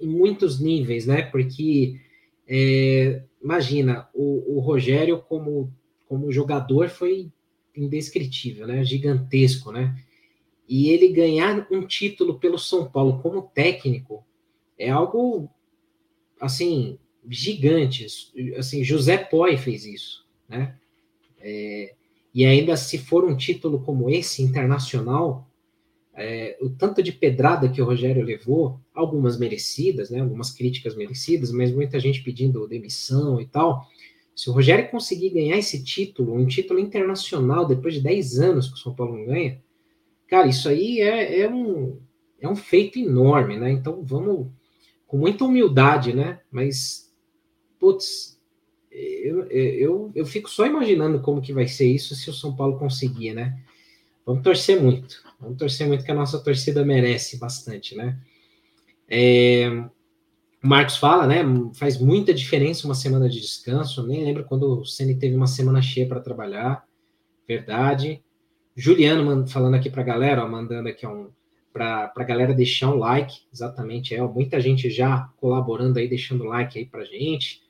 [0.00, 1.22] em muitos níveis, né?
[1.22, 1.98] Porque
[2.46, 5.70] é, imagina, o, o, Rogério como,
[6.08, 7.30] como jogador foi
[7.76, 8.82] indescritível, né?
[8.82, 9.94] Gigantesco, né?
[10.66, 14.24] E ele ganhar um título pelo São Paulo como técnico
[14.78, 15.50] é algo
[16.40, 18.06] assim gigante.
[18.56, 20.78] Assim, José Poi fez isso, né?
[21.38, 21.94] É,
[22.32, 25.46] e ainda se for um título como esse, internacional,
[26.16, 31.50] é, o tanto de pedrada que o Rogério levou, algumas merecidas, né, algumas críticas merecidas,
[31.50, 33.86] mas muita gente pedindo demissão e tal.
[34.34, 38.74] Se o Rogério conseguir ganhar esse título, um título internacional, depois de 10 anos que
[38.74, 39.60] o São Paulo não ganha,
[40.28, 41.98] cara, isso aí é, é, um,
[42.40, 43.70] é um feito enorme, né?
[43.70, 44.48] Então vamos
[45.06, 46.40] com muita humildade, né?
[46.50, 47.12] Mas,
[47.78, 48.40] putz,
[48.90, 52.78] eu, eu, eu fico só imaginando como que vai ser isso se o São Paulo
[52.78, 53.56] conseguir, né?
[54.24, 55.22] Vamos torcer muito.
[55.38, 58.18] Vamos torcer muito que a nossa torcida merece bastante, né?
[59.08, 59.68] É,
[60.62, 61.42] o Marcos fala, né?
[61.74, 64.00] Faz muita diferença uma semana de descanso.
[64.00, 66.84] Eu nem lembro quando o Ceni teve uma semana cheia para trabalhar.
[67.46, 68.22] Verdade.
[68.76, 71.30] Juliano falando aqui para a galera, ó, mandando aqui um
[71.74, 76.44] para a galera deixar um like, exatamente, é, ó, muita gente já colaborando aí, deixando
[76.44, 77.62] like aí para gente.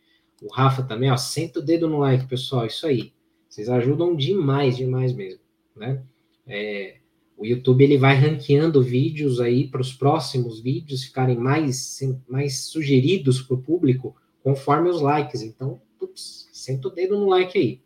[0.42, 3.14] O Rafa também, ó, senta o dedo no like, pessoal, isso aí.
[3.48, 5.40] Vocês ajudam demais, demais mesmo,
[5.74, 6.02] né?
[6.46, 6.98] É,
[7.36, 13.42] o YouTube ele vai ranqueando vídeos aí para os próximos vídeos ficarem mais, mais sugeridos
[13.42, 15.42] para o público conforme os likes.
[15.42, 17.80] Então, putz, senta o dedo no like aí.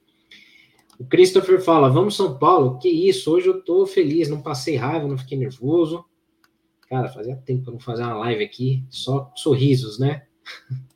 [0.98, 2.78] O Christopher fala: Vamos São Paulo?
[2.78, 6.04] Que isso, hoje eu tô feliz, não passei raiva, não fiquei nervoso.
[6.88, 10.24] Cara, fazia tempo que eu não fazia uma live aqui, só sorrisos, né?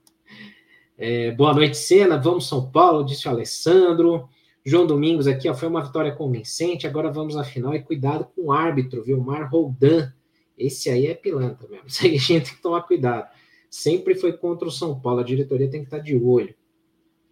[1.04, 2.16] É, boa noite, Cena.
[2.16, 4.28] Vamos São Paulo, disse o Alessandro.
[4.64, 6.86] João Domingos aqui, ó, foi uma vitória convincente.
[6.86, 9.20] Agora vamos à final e cuidado com o árbitro, viu?
[9.20, 10.12] Mar Roldan.
[10.56, 11.86] Esse aí é pilantra mesmo.
[11.88, 13.28] Isso aí a gente tem que tomar cuidado.
[13.68, 15.20] Sempre foi contra o São Paulo.
[15.20, 16.54] A diretoria tem que estar de olho,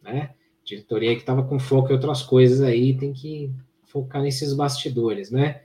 [0.02, 0.34] né?
[0.62, 3.52] A diretoria que estava com foco em outras coisas aí tem que
[3.84, 5.62] focar nesses bastidores, né?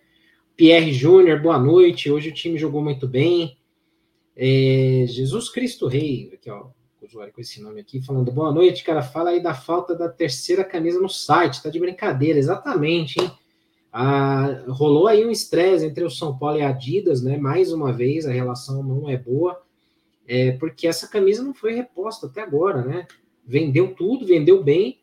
[0.55, 2.11] Pierre Júnior, boa noite.
[2.11, 3.57] Hoje o time jogou muito bem.
[4.35, 6.67] É, Jesus Cristo Rei, aqui ó,
[7.05, 9.01] usuário com esse nome aqui, falando boa noite, cara.
[9.01, 13.31] Fala aí da falta da terceira camisa no site, tá de brincadeira, exatamente, hein?
[13.91, 17.37] Ah, rolou aí um estresse entre o São Paulo e a Adidas, né?
[17.37, 19.61] Mais uma vez, a relação não é boa,
[20.27, 23.07] é, porque essa camisa não foi reposta até agora, né?
[23.45, 24.99] Vendeu tudo, vendeu bem,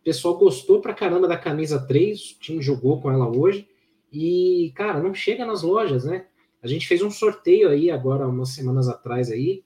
[0.00, 3.68] o pessoal gostou pra caramba da camisa 3, o time jogou com ela hoje,
[4.12, 6.26] e, cara, não chega nas lojas, né?
[6.62, 9.62] A gente fez um sorteio aí agora, umas semanas atrás aí,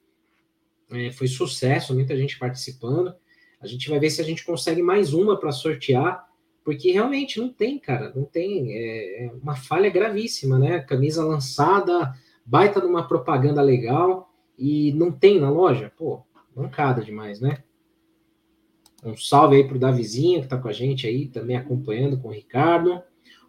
[0.90, 3.14] é, foi sucesso, muita gente participando.
[3.60, 6.26] A gente vai ver se a gente consegue mais uma para sortear,
[6.64, 8.72] porque realmente não tem, cara, não tem.
[8.72, 10.80] É, é uma falha gravíssima, né?
[10.80, 15.92] Camisa lançada, baita numa propaganda legal e não tem na loja.
[15.96, 16.22] Pô,
[16.54, 17.62] mancada demais, né?
[19.04, 22.32] Um salve aí pro Davizinho, que tá com a gente aí, também acompanhando com o
[22.32, 23.02] Ricardo.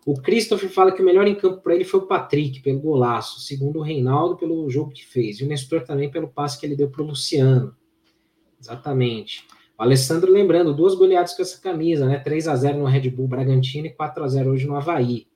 [0.07, 3.41] O Christopher fala que o melhor em campo para ele foi o Patrick, pelo golaço.
[3.41, 5.41] Segundo o Reinaldo, pelo jogo que fez.
[5.41, 7.75] E o Nestor também pelo passe que ele deu para o Luciano.
[8.57, 9.45] Exatamente.
[9.77, 12.19] O Alessandro lembrando, duas goleadas com essa camisa, né?
[12.19, 15.27] 3 a 0 no Red Bull Bragantino e 4 a 0 hoje no Havaí.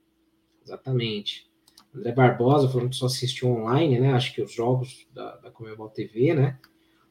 [0.64, 1.52] Exatamente.
[1.94, 4.14] André Barbosa falando que só assistiu online, né?
[4.14, 6.58] Acho que os jogos da, da Comebol TV, né?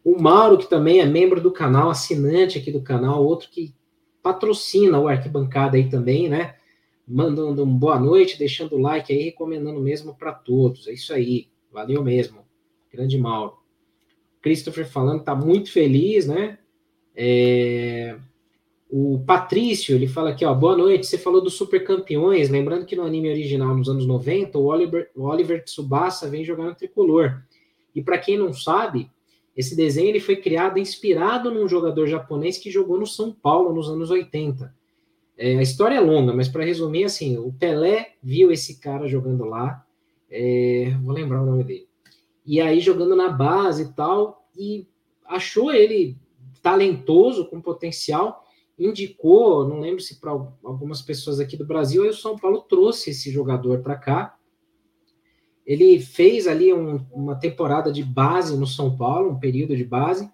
[0.02, 3.74] O Mauro, que também é membro do canal, assinante aqui do canal, outro que
[4.22, 6.54] patrocina o Arquibancada aí também, né?
[7.10, 10.86] Mandando um boa noite, deixando o like aí, recomendando mesmo para todos.
[10.86, 11.48] É isso aí.
[11.72, 12.38] Valeu mesmo.
[12.92, 13.58] Grande Mauro.
[14.40, 16.58] Christopher falando, tá muito feliz, né?
[17.14, 18.16] É...
[18.88, 22.96] O Patrício, ele fala aqui, ó, boa noite, você falou dos super campeões, lembrando que
[22.96, 27.40] no anime original, nos anos 90, o Oliver, o Oliver Tsubasa vem jogar no tricolor.
[27.94, 29.08] E para quem não sabe,
[29.56, 33.88] esse desenho ele foi criado inspirado num jogador japonês que jogou no São Paulo nos
[33.88, 34.74] anos 80.
[35.42, 39.46] É, a história é longa, mas para resumir, assim, o Pelé viu esse cara jogando
[39.46, 39.86] lá,
[40.30, 41.88] é, vou lembrar o nome dele,
[42.44, 44.86] e aí jogando na base e tal, e
[45.24, 46.18] achou ele
[46.62, 48.44] talentoso, com potencial,
[48.78, 53.08] indicou, não lembro se para algumas pessoas aqui do Brasil, aí o São Paulo trouxe
[53.08, 54.36] esse jogador para cá.
[55.64, 60.30] Ele fez ali um, uma temporada de base no São Paulo, um período de base,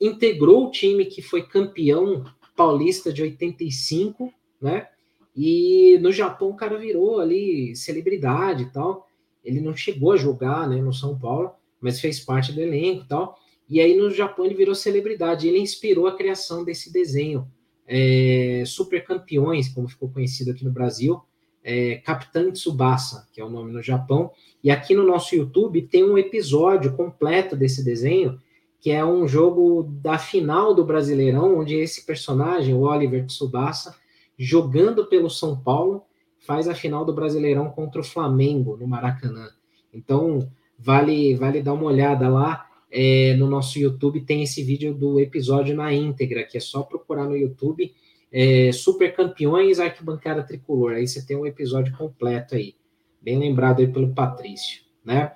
[0.00, 2.24] integrou o time que foi campeão
[2.56, 4.88] paulista de 85, né?
[5.34, 9.08] E no Japão o cara virou ali celebridade e tal.
[9.44, 13.08] Ele não chegou a jogar, né, no São Paulo, mas fez parte do elenco e
[13.08, 13.38] tal.
[13.68, 15.48] E aí no Japão ele virou celebridade.
[15.48, 17.48] Ele inspirou a criação desse desenho,
[17.86, 21.20] é, Super Campeões, como ficou conhecido aqui no Brasil,
[21.64, 24.30] é, Capitão Tsubasa, que é o nome no Japão.
[24.62, 28.38] E aqui no nosso YouTube tem um episódio completo desse desenho
[28.82, 33.94] que é um jogo da final do Brasileirão, onde esse personagem, o Oliver Tsubasa,
[34.36, 36.02] jogando pelo São Paulo,
[36.40, 39.50] faz a final do Brasileirão contra o Flamengo no Maracanã.
[39.94, 42.66] Então, vale vale dar uma olhada lá.
[42.90, 47.26] É, no nosso YouTube tem esse vídeo do episódio na íntegra, que é só procurar
[47.26, 47.94] no YouTube
[48.32, 50.94] é, Super Campeões Arquibancada Tricolor.
[50.94, 52.74] Aí você tem um episódio completo aí,
[53.20, 55.32] bem lembrado aí pelo Patrício, né?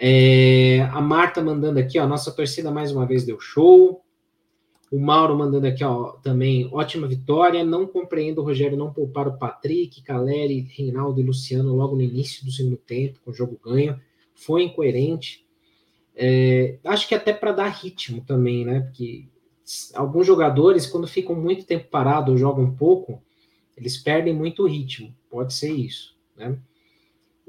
[0.00, 4.04] É, a Marta mandando aqui, ó, nossa torcida mais uma vez deu show.
[4.90, 7.64] O Mauro mandando aqui, ó, também ótima vitória.
[7.64, 12.44] Não compreendo o Rogério não poupar o Patrick, Caleri, Reinaldo e Luciano logo no início
[12.44, 14.00] do segundo tempo, com o jogo ganho.
[14.34, 15.44] Foi incoerente.
[16.14, 18.80] É, acho que até para dar ritmo também, né?
[18.80, 19.26] Porque
[19.94, 23.22] alguns jogadores, quando ficam muito tempo parados ou jogam pouco,
[23.76, 25.14] eles perdem muito ritmo.
[25.28, 26.58] Pode ser isso, né?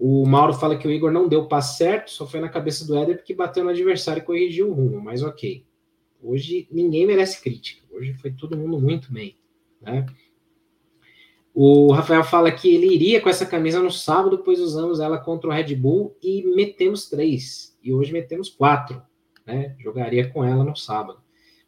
[0.01, 2.87] O Mauro fala que o Igor não deu o passe certo, só foi na cabeça
[2.87, 5.65] do Éder porque bateu no adversário e corrigiu o rumo, mas ok.
[6.23, 7.85] Hoje ninguém merece crítica.
[7.91, 9.35] Hoje foi todo mundo muito bem.
[9.81, 10.05] Né?
[11.53, 15.49] O Rafael fala que ele iria com essa camisa no sábado, pois usamos ela contra
[15.49, 17.77] o Red Bull e metemos três.
[17.83, 19.01] E hoje metemos quatro.
[19.45, 19.75] Né?
[19.79, 21.19] Jogaria com ela no sábado.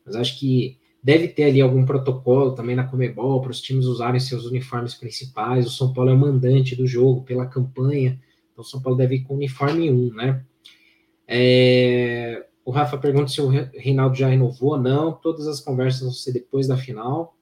[0.06, 4.20] Mas acho que deve ter ali algum protocolo também na Comebol para os times usarem
[4.20, 5.66] seus uniformes principais.
[5.66, 8.20] O São Paulo é o mandante do jogo pela campanha,
[8.52, 10.46] então o São Paulo deve ir com uniforme 1, né?
[11.28, 12.46] É...
[12.64, 15.14] O Rafa pergunta se o Reinaldo já renovou ou não.
[15.14, 17.36] Todas as conversas vão ser depois da final.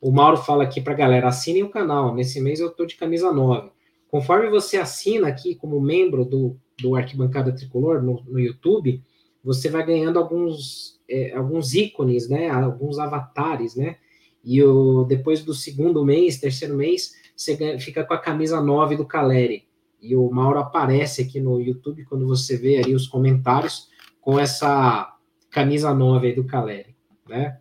[0.00, 2.14] O Mauro fala aqui para a galera: assinem o canal.
[2.14, 3.70] Nesse mês eu estou de camisa 9.
[4.08, 9.02] Conforme você assina aqui como membro do, do Arquibancada Tricolor no, no YouTube,
[9.42, 12.48] você vai ganhando alguns, é, alguns ícones, né?
[12.48, 13.96] Alguns avatares, né?
[14.42, 19.06] E o, depois do segundo mês, terceiro mês, você fica com a camisa 9 do
[19.06, 19.66] Caleri.
[20.00, 23.88] E o Mauro aparece aqui no YouTube quando você vê aí os comentários
[24.20, 25.16] com essa
[25.50, 26.94] camisa 9 aí do Caleri,
[27.28, 27.58] né?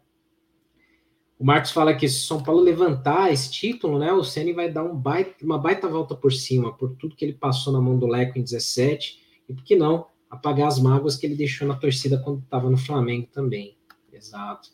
[1.40, 4.84] O Marcos fala que se São Paulo levantar esse título, né, o Ceni vai dar
[4.84, 8.08] um baita, uma baita volta por cima, por tudo que ele passou na mão do
[8.08, 12.18] Leco em 17, e por que não apagar as mágoas que ele deixou na torcida
[12.18, 13.78] quando estava no Flamengo também.
[14.12, 14.70] Exato,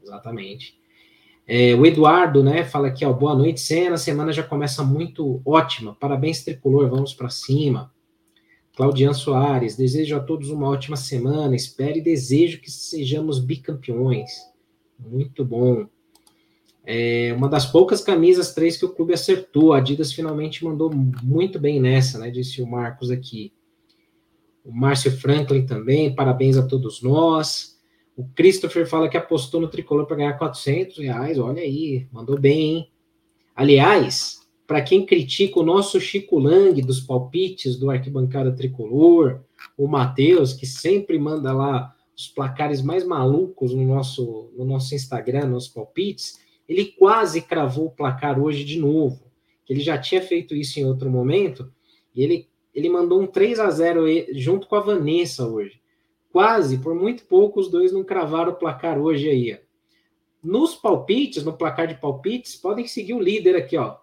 [0.00, 0.78] exatamente.
[1.46, 5.42] É, o Eduardo, né, fala aqui, ó, boa noite, Cena, a semana já começa muito
[5.44, 7.92] ótima, parabéns, Tricolor, vamos para cima.
[8.76, 14.30] Claudian Soares, desejo a todos uma ótima semana, espero e desejo que sejamos bicampeões.
[14.96, 15.86] Muito bom.
[16.86, 19.72] É uma das poucas camisas três que o clube acertou.
[19.72, 20.90] A Adidas finalmente mandou
[21.22, 22.30] muito bem nessa, né?
[22.30, 23.52] Disse o Marcos aqui.
[24.64, 27.78] O Márcio Franklin também, parabéns a todos nós.
[28.16, 31.38] O Christopher fala que apostou no tricolor para ganhar 400 reais.
[31.38, 32.90] Olha aí, mandou bem, hein?
[33.56, 39.40] Aliás, para quem critica o nosso Chico Lang dos palpites do Arquibancada Tricolor,
[39.76, 45.46] o Matheus, que sempre manda lá os placares mais malucos no nosso, no nosso Instagram,
[45.46, 46.38] nos palpites
[46.70, 49.28] ele quase cravou o placar hoje de novo.
[49.68, 51.72] Ele já tinha feito isso em outro momento,
[52.14, 55.80] e ele, ele mandou um 3 a 0 junto com a Vanessa hoje.
[56.32, 59.58] Quase, por muito pouco, os dois não cravaram o placar hoje aí.
[60.42, 63.96] Nos palpites, no placar de palpites, podem seguir o líder aqui, ó.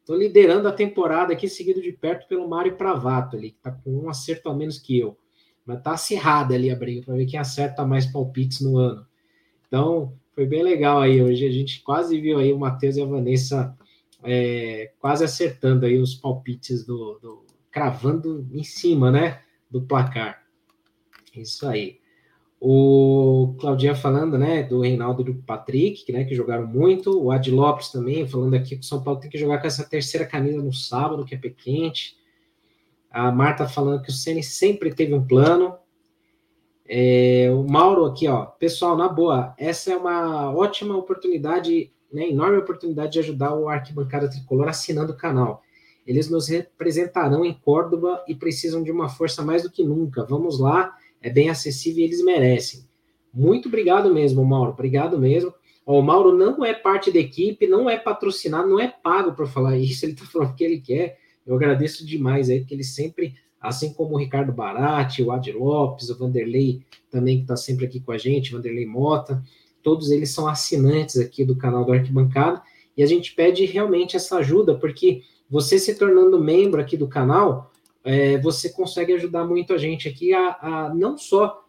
[0.00, 3.90] Estou liderando a temporada aqui, seguido de perto pelo Mário Pravato ali, que está com
[3.90, 5.18] um acerto a menos que eu.
[5.66, 9.06] Mas tá acirrada ali a briga para ver quem acerta mais palpites no ano.
[9.66, 11.20] Então, foi bem legal aí.
[11.20, 13.76] Hoje a gente quase viu aí o Matheus e a Vanessa
[14.22, 20.42] é, quase acertando aí os palpites do, do, cravando em cima, né, do placar.
[21.34, 21.98] Isso aí.
[22.60, 27.22] O Claudinha falando, né, do Reinaldo e do Patrick, né, que jogaram muito.
[27.22, 29.88] O Ad Lopes também falando aqui que o São Paulo tem que jogar com essa
[29.88, 32.16] terceira camisa no sábado, que é pé quente.
[33.10, 35.76] A Marta falando que o Ceni sempre teve um plano.
[36.84, 42.56] É, o Mauro aqui, ó, pessoal, na boa, essa é uma ótima oportunidade, né, enorme
[42.56, 45.62] oportunidade de ajudar o Arquibancada Tricolor assinando o canal.
[46.08, 50.24] Eles nos representarão em Córdoba e precisam de uma força mais do que nunca.
[50.24, 52.88] Vamos lá, é bem acessível e eles merecem.
[53.32, 55.52] Muito obrigado mesmo, Mauro, obrigado mesmo.
[55.84, 59.46] Ó, o Mauro não é parte da equipe, não é patrocinado, não é pago para
[59.46, 61.18] falar isso, ele está falando o que ele quer.
[61.46, 66.08] Eu agradeço demais aí, porque ele sempre assim como o Ricardo Barati, o Adi Lopes,
[66.08, 69.42] o Vanderlei também que está sempre aqui com a gente, Vanderlei Mota,
[69.82, 72.62] todos eles são assinantes aqui do canal do Arquibancada,
[72.96, 77.72] e a gente pede realmente essa ajuda, porque você se tornando membro aqui do canal,
[78.04, 81.64] é, você consegue ajudar muito a gente aqui a, a, não só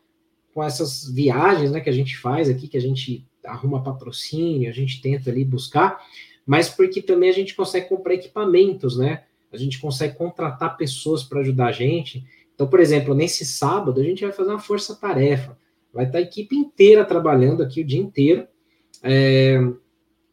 [0.53, 4.73] com essas viagens né, que a gente faz aqui, que a gente arruma patrocínio, a
[4.73, 5.99] gente tenta ali buscar,
[6.45, 9.23] mas porque também a gente consegue comprar equipamentos, né?
[9.51, 12.23] a gente consegue contratar pessoas para ajudar a gente.
[12.53, 15.57] Então, por exemplo, nesse sábado, a gente vai fazer uma força-tarefa.
[15.93, 18.47] Vai estar a equipe inteira trabalhando aqui o dia inteiro.
[19.01, 19.59] É,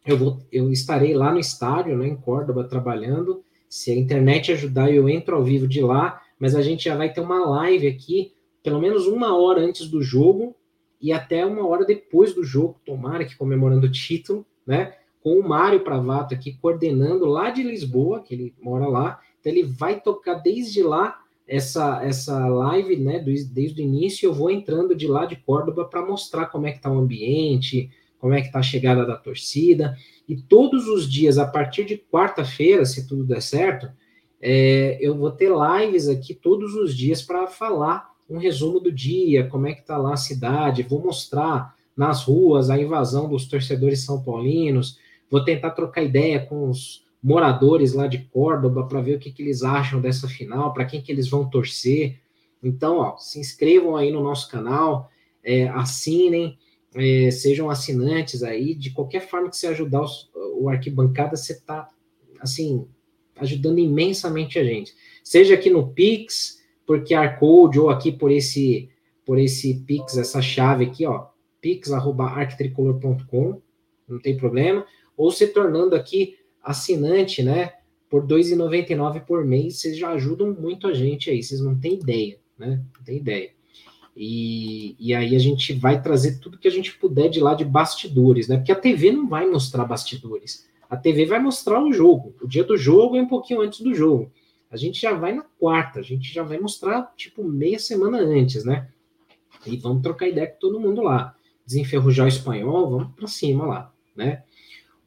[0.07, 3.43] eu, vou, eu estarei lá no estádio, né, em Córdoba, trabalhando.
[3.69, 6.21] Se a internet ajudar, eu entro ao vivo de lá.
[6.39, 10.03] Mas a gente já vai ter uma live aqui, pelo menos uma hora antes do
[10.03, 10.55] jogo
[11.01, 14.95] e até uma hora depois do jogo, tomara que comemorando o título, né?
[15.27, 19.21] com o Mário Pravato aqui coordenando lá de Lisboa, que ele mora lá.
[19.41, 21.19] Então ele vai tocar desde lá
[21.49, 26.07] essa essa live, né, desde o início, eu vou entrando de lá de Córdoba para
[26.07, 29.97] mostrar como é que está o ambiente, como é que está a chegada da torcida.
[30.29, 33.89] E todos os dias, a partir de quarta-feira, se tudo der certo,
[34.41, 39.47] é, eu vou ter lives aqui todos os dias para falar um resumo do dia,
[39.47, 44.05] como é que está lá a cidade, vou mostrar nas ruas a invasão dos torcedores
[44.05, 44.99] são paulinos,
[45.31, 49.43] Vou tentar trocar ideia com os moradores lá de Córdoba para ver o que, que
[49.43, 52.21] eles acham dessa final, para quem que eles vão torcer.
[52.63, 55.11] Então, ó, se inscrevam aí no nosso canal,
[55.43, 56.57] é, assinem,
[56.97, 58.75] é, sejam assinantes aí.
[58.75, 61.89] De qualquer forma que você ajudar o Arquibancada, você está,
[62.41, 62.89] assim,
[63.37, 64.95] ajudando imensamente a gente.
[65.23, 68.89] Seja aqui no Pix, por QR Code, ou aqui por esse,
[69.25, 71.27] por esse Pix, essa chave aqui, ó,
[71.61, 73.61] pix.arquitricolor.com,
[74.09, 74.87] não tem problema
[75.17, 77.73] ou se tornando aqui assinante, né?
[78.09, 81.95] Por R$ 2,99 por mês, vocês já ajudam muito a gente aí, vocês não têm
[81.95, 82.83] ideia, né?
[82.97, 83.51] Não tem ideia.
[84.17, 87.65] E, e aí a gente vai trazer tudo que a gente puder de lá de
[87.65, 88.57] bastidores, né?
[88.57, 90.67] Porque a TV não vai mostrar bastidores.
[90.89, 93.95] A TV vai mostrar o jogo, o dia do jogo e um pouquinho antes do
[93.95, 94.33] jogo.
[94.71, 98.65] A gente já vai na quarta, a gente já vai mostrar tipo meia semana antes,
[98.65, 98.89] né?
[99.67, 101.35] E vamos trocar ideia com todo mundo lá.
[101.67, 104.45] Desenferrujar o espanhol, vamos para cima lá, né?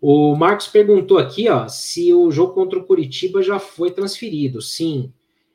[0.01, 4.61] O Marcos perguntou aqui, ó, se o jogo contra o Curitiba já foi transferido.
[4.61, 5.11] Sim.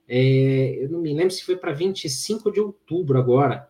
[0.08, 3.68] É, eu não me lembro se foi para 25 de outubro agora.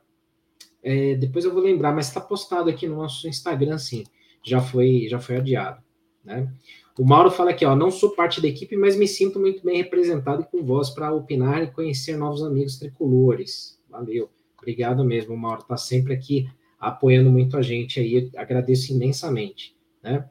[0.83, 4.05] É, depois eu vou lembrar, mas está postado aqui no nosso Instagram, sim.
[4.45, 5.83] Já foi, já foi adiado,
[6.23, 6.53] né?
[6.99, 9.79] O Mauro fala aqui, ó, não sou parte da equipe, mas me sinto muito bem
[9.79, 13.81] representado e com voz para opinar e conhecer novos amigos tricolores.
[13.91, 14.31] Valeu.
[14.57, 15.63] Obrigado mesmo, Mauro.
[15.63, 16.47] Está sempre aqui
[16.79, 18.31] apoiando muito a gente aí.
[18.37, 20.29] Agradeço imensamente, né?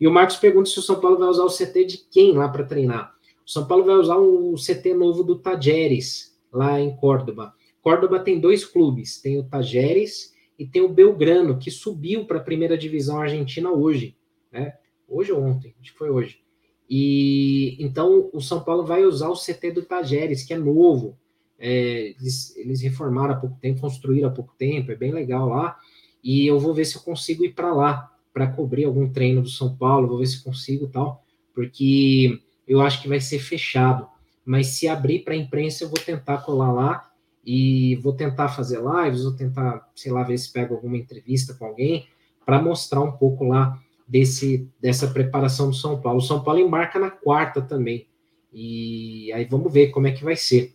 [0.00, 2.48] E o Marcos pergunta se o São Paulo vai usar o CT de quem lá
[2.48, 3.14] para treinar.
[3.48, 7.54] São Paulo vai usar o CT novo do Tajeres, lá em Córdoba.
[7.80, 12.42] Córdoba tem dois clubes, tem o Tajeres e tem o Belgrano, que subiu para a
[12.42, 14.14] primeira divisão argentina hoje,
[14.52, 14.74] né?
[15.08, 16.42] Hoje ou ontem, acho que foi hoje.
[16.90, 21.18] E então o São Paulo vai usar o CT do Tajeres, que é novo.
[21.58, 25.78] É, eles, eles reformaram há pouco tempo, construíram há pouco tempo, é bem legal lá.
[26.22, 29.48] E eu vou ver se eu consigo ir para lá para cobrir algum treino do
[29.48, 31.24] São Paulo, vou ver se consigo tal,
[31.54, 34.06] porque eu acho que vai ser fechado.
[34.44, 37.10] Mas se abrir para a imprensa, eu vou tentar colar lá
[37.44, 41.64] e vou tentar fazer lives, vou tentar, sei lá, ver se pego alguma entrevista com
[41.64, 42.06] alguém
[42.44, 46.18] para mostrar um pouco lá desse dessa preparação do São Paulo.
[46.18, 48.06] O São Paulo embarca na quarta também.
[48.52, 50.74] E aí vamos ver como é que vai ser.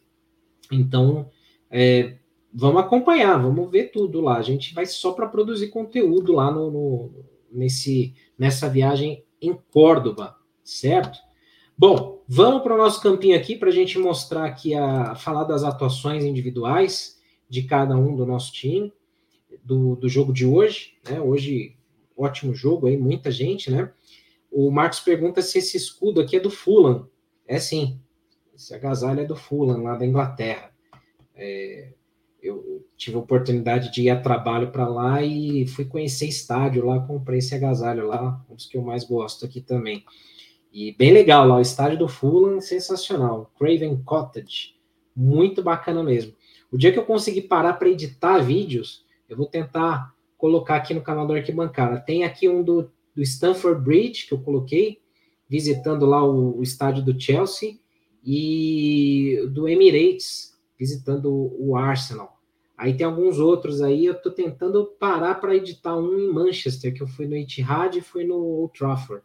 [0.72, 1.30] Então,
[1.70, 2.18] é,
[2.54, 4.38] vamos acompanhar, vamos ver tudo lá.
[4.38, 10.36] A gente vai só para produzir conteúdo lá no, no, nesse, nessa viagem em Córdoba,
[10.64, 11.20] certo?
[11.76, 15.64] Bom, vamos para o nosso campinho aqui para a gente mostrar aqui a falar das
[15.64, 17.20] atuações individuais
[17.50, 18.94] de cada um do nosso time,
[19.64, 21.20] do, do jogo de hoje, né?
[21.20, 21.76] Hoje,
[22.16, 23.92] ótimo jogo aí, muita gente, né?
[24.52, 27.10] O Marcos pergunta se esse escudo aqui é do Fulham.
[27.48, 28.00] É sim,
[28.56, 30.72] esse agasalho é do Fulham, lá da Inglaterra.
[31.36, 31.92] É,
[32.40, 37.00] eu tive a oportunidade de ir a trabalho para lá e fui conhecer estádio lá,
[37.00, 40.06] comprei esse agasalho lá, um dos que eu mais gosto aqui também.
[40.74, 43.52] E bem legal lá, o estádio do Fulham, sensacional.
[43.60, 44.74] Craven Cottage,
[45.16, 46.34] muito bacana mesmo.
[46.72, 51.02] O dia que eu conseguir parar para editar vídeos, eu vou tentar colocar aqui no
[51.02, 52.00] canal do Arquibancada.
[52.00, 55.00] Tem aqui um do, do Stamford Bridge que eu coloquei,
[55.48, 57.78] visitando lá o, o estádio do Chelsea,
[58.26, 62.40] e do Emirates, visitando o Arsenal.
[62.78, 67.04] Aí tem alguns outros aí, eu tô tentando parar para editar um em Manchester, que
[67.04, 69.24] eu fui no Etihad e fui no Old Trafford.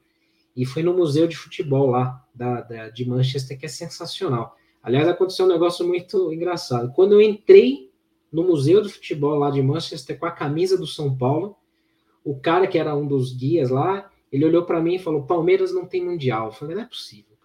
[0.58, 4.56] E fui no Museu de Futebol lá, da, da, de Manchester, que é sensacional.
[4.82, 6.92] Aliás, aconteceu um negócio muito engraçado.
[6.94, 7.92] Quando eu entrei
[8.32, 11.56] no Museu de Futebol lá de Manchester com a camisa do São Paulo,
[12.24, 15.72] o cara que era um dos guias lá, ele olhou para mim e falou: Palmeiras
[15.72, 16.46] não tem mundial.
[16.46, 17.36] Eu falei: não é possível.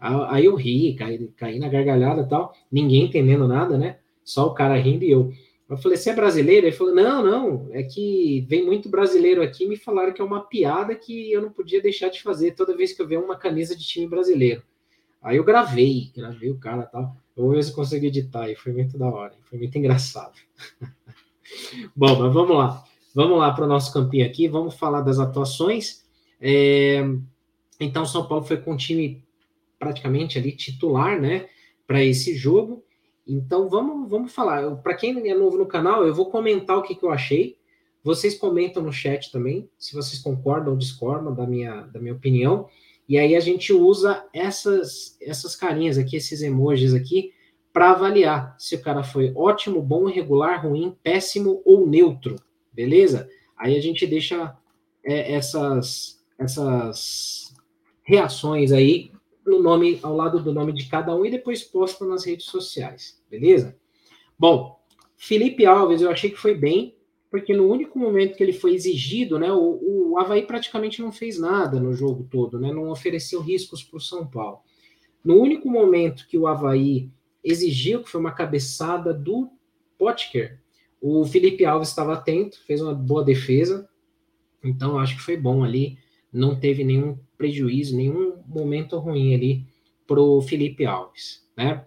[0.00, 3.98] Aí eu ri, caí, caí na gargalhada e tal, ninguém entendendo nada, né?
[4.24, 5.32] Só o cara rindo e eu.
[5.68, 6.66] Eu falei, você é brasileiro?
[6.66, 10.46] Ele falou, não, não, é que vem muito brasileiro aqui me falaram que é uma
[10.46, 13.76] piada que eu não podia deixar de fazer toda vez que eu ver uma camisa
[13.76, 14.62] de time brasileiro.
[15.20, 17.16] Aí eu gravei, gravei o cara e tal.
[17.36, 20.34] Eu eu consigo editar, e foi muito da hora, foi muito engraçado.
[21.94, 22.84] Bom, mas vamos lá.
[23.14, 26.04] Vamos lá para o nosso campinho aqui, vamos falar das atuações.
[26.40, 27.02] É...
[27.80, 29.22] Então, São Paulo foi com o time
[29.78, 31.48] praticamente ali titular, né,
[31.86, 32.84] para esse jogo.
[33.26, 34.76] Então vamos, vamos falar.
[34.76, 37.56] Para quem é novo no canal, eu vou comentar o que, que eu achei.
[38.04, 42.68] Vocês comentam no chat também, se vocês concordam ou discordam da minha, da minha opinião.
[43.08, 47.32] E aí a gente usa essas, essas carinhas aqui, esses emojis aqui,
[47.72, 52.36] para avaliar se o cara foi ótimo, bom, regular, ruim, péssimo ou neutro.
[52.72, 53.28] Beleza?
[53.56, 54.56] Aí a gente deixa
[55.04, 57.54] é, essas, essas
[58.04, 59.10] reações aí
[59.46, 63.22] no nome, ao lado do nome de cada um e depois posta nas redes sociais,
[63.30, 63.76] beleza?
[64.38, 64.78] Bom,
[65.16, 66.96] Felipe Alves, eu achei que foi bem,
[67.30, 71.38] porque no único momento que ele foi exigido, né, o, o Havaí praticamente não fez
[71.38, 74.58] nada no jogo todo, né, não ofereceu riscos para o São Paulo.
[75.24, 77.10] No único momento que o Havaí
[77.42, 79.50] exigiu, que foi uma cabeçada do
[79.98, 80.60] Potker,
[81.00, 83.88] o Felipe Alves estava atento, fez uma boa defesa,
[84.62, 85.98] então acho que foi bom ali,
[86.36, 89.64] não teve nenhum prejuízo, nenhum momento ruim ali
[90.06, 91.84] para o Felipe Alves, né?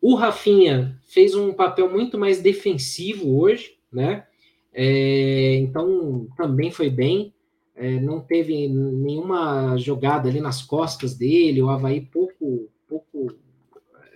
[0.00, 4.26] O Rafinha fez um papel muito mais defensivo hoje, né?
[4.72, 7.34] É, então também foi bem.
[7.74, 11.62] É, não teve nenhuma jogada ali nas costas dele.
[11.62, 13.32] O Havaí pouco, pouco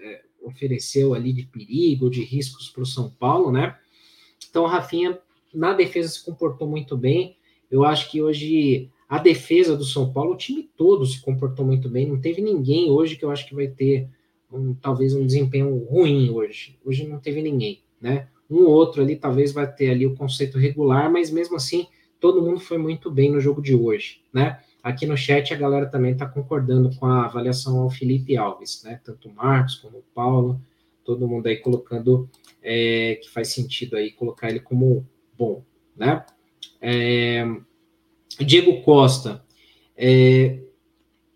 [0.03, 3.77] é, ofereceu ali de perigo, de riscos para o São Paulo, né?
[4.49, 5.19] Então, o Rafinha,
[5.53, 7.37] na defesa, se comportou muito bem.
[7.71, 11.87] Eu acho que hoje a defesa do São Paulo, o time todo se comportou muito
[11.87, 12.09] bem.
[12.09, 14.09] Não teve ninguém hoje que eu acho que vai ter
[14.51, 16.79] um, talvez um desempenho ruim hoje.
[16.83, 18.29] Hoje não teve ninguém, né?
[18.51, 21.89] Um ou outro ali talvez vai ter ali o conceito regular, mas mesmo assim
[22.19, 24.61] todo mundo foi muito bem no jogo de hoje, né?
[24.83, 28.99] Aqui no chat a galera também está concordando com a avaliação ao Felipe Alves, né?
[29.05, 30.59] Tanto o Marcos como o Paulo,
[31.05, 32.31] todo mundo aí colocando
[32.63, 35.07] é, que faz sentido aí colocar ele como
[35.37, 35.63] bom,
[35.95, 36.25] né?
[36.81, 37.47] É,
[38.41, 39.45] Diego Costa,
[39.97, 40.61] é,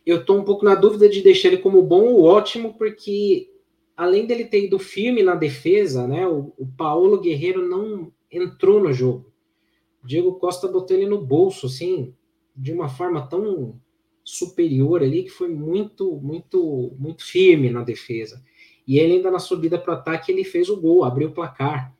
[0.04, 3.50] eu estou um pouco na dúvida de deixar ele como bom ou ótimo, porque
[3.96, 6.26] além dele ter ido firme na defesa, né?
[6.26, 9.32] O, o Paulo Guerreiro não entrou no jogo.
[10.04, 12.14] Diego Costa botou ele no bolso, assim,
[12.54, 13.80] de uma forma tão
[14.22, 18.42] superior ali que foi muito, muito, muito firme na defesa.
[18.86, 21.94] E ele ainda na subida para o ataque ele fez o gol, abriu o placar.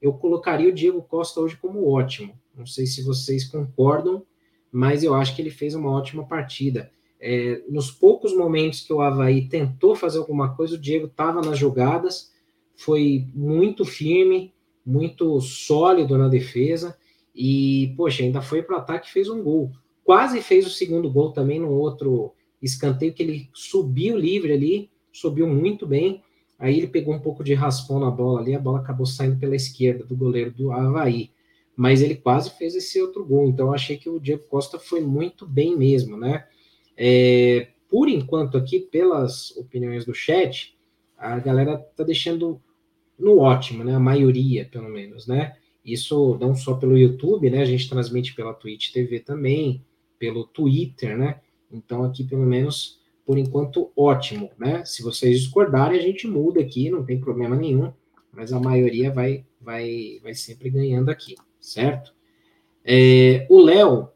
[0.00, 2.36] Eu colocaria o Diego Costa hoje como ótimo.
[2.54, 4.24] Não sei se vocês concordam,
[4.72, 6.90] mas eu acho que ele fez uma ótima partida.
[7.20, 11.58] É, nos poucos momentos que o Havaí tentou fazer alguma coisa, o Diego estava nas
[11.58, 12.32] jogadas,
[12.74, 14.52] foi muito firme,
[14.84, 16.96] muito sólido na defesa
[17.34, 19.70] e, poxa, ainda foi para o ataque e fez um gol.
[20.02, 25.46] Quase fez o segundo gol também no outro escanteio que ele subiu livre ali, subiu
[25.46, 26.22] muito bem.
[26.58, 29.54] Aí ele pegou um pouco de raspão na bola ali, a bola acabou saindo pela
[29.54, 31.30] esquerda do goleiro do Havaí.
[31.76, 33.48] Mas ele quase fez esse outro gol.
[33.48, 36.46] Então achei que o Diego Costa foi muito bem mesmo, né?
[36.96, 40.76] É, por enquanto, aqui, pelas opiniões do chat,
[41.16, 42.60] a galera tá deixando
[43.18, 43.94] no ótimo, né?
[43.94, 45.56] A maioria, pelo menos, né?
[45.84, 47.60] Isso não só pelo YouTube, né?
[47.60, 49.84] A gente transmite pela Twitch TV também,
[50.18, 51.40] pelo Twitter, né?
[51.70, 54.84] Então, aqui, pelo menos, por enquanto, ótimo, né?
[54.84, 57.92] Se vocês discordarem, a gente muda aqui, não tem problema nenhum,
[58.32, 62.12] mas a maioria vai, vai, vai sempre ganhando aqui, certo?
[62.84, 64.12] É, o Léo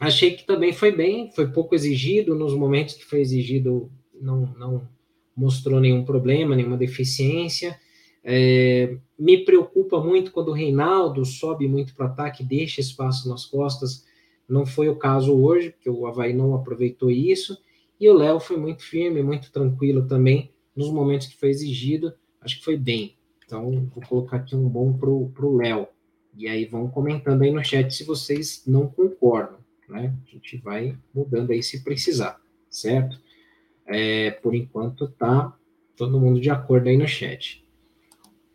[0.00, 4.88] Achei que também foi bem, foi pouco exigido, nos momentos que foi exigido não, não
[5.36, 7.78] mostrou nenhum problema, nenhuma deficiência.
[8.24, 13.44] É, me preocupa muito quando o Reinaldo sobe muito para o ataque, deixa espaço nas
[13.44, 14.06] costas.
[14.48, 17.58] Não foi o caso hoje, porque o Havaí não aproveitou isso.
[18.00, 22.14] E o Léo foi muito firme, muito tranquilo também, nos momentos que foi exigido.
[22.40, 23.18] Acho que foi bem.
[23.44, 25.86] Então, vou colocar aqui um bom para o Léo.
[26.36, 29.60] E aí vão comentando aí no chat se vocês não concordam
[29.90, 30.14] né?
[30.26, 33.18] A gente vai mudando aí se precisar, certo?
[33.86, 35.54] É, por enquanto tá
[35.96, 37.64] todo mundo de acordo aí no chat.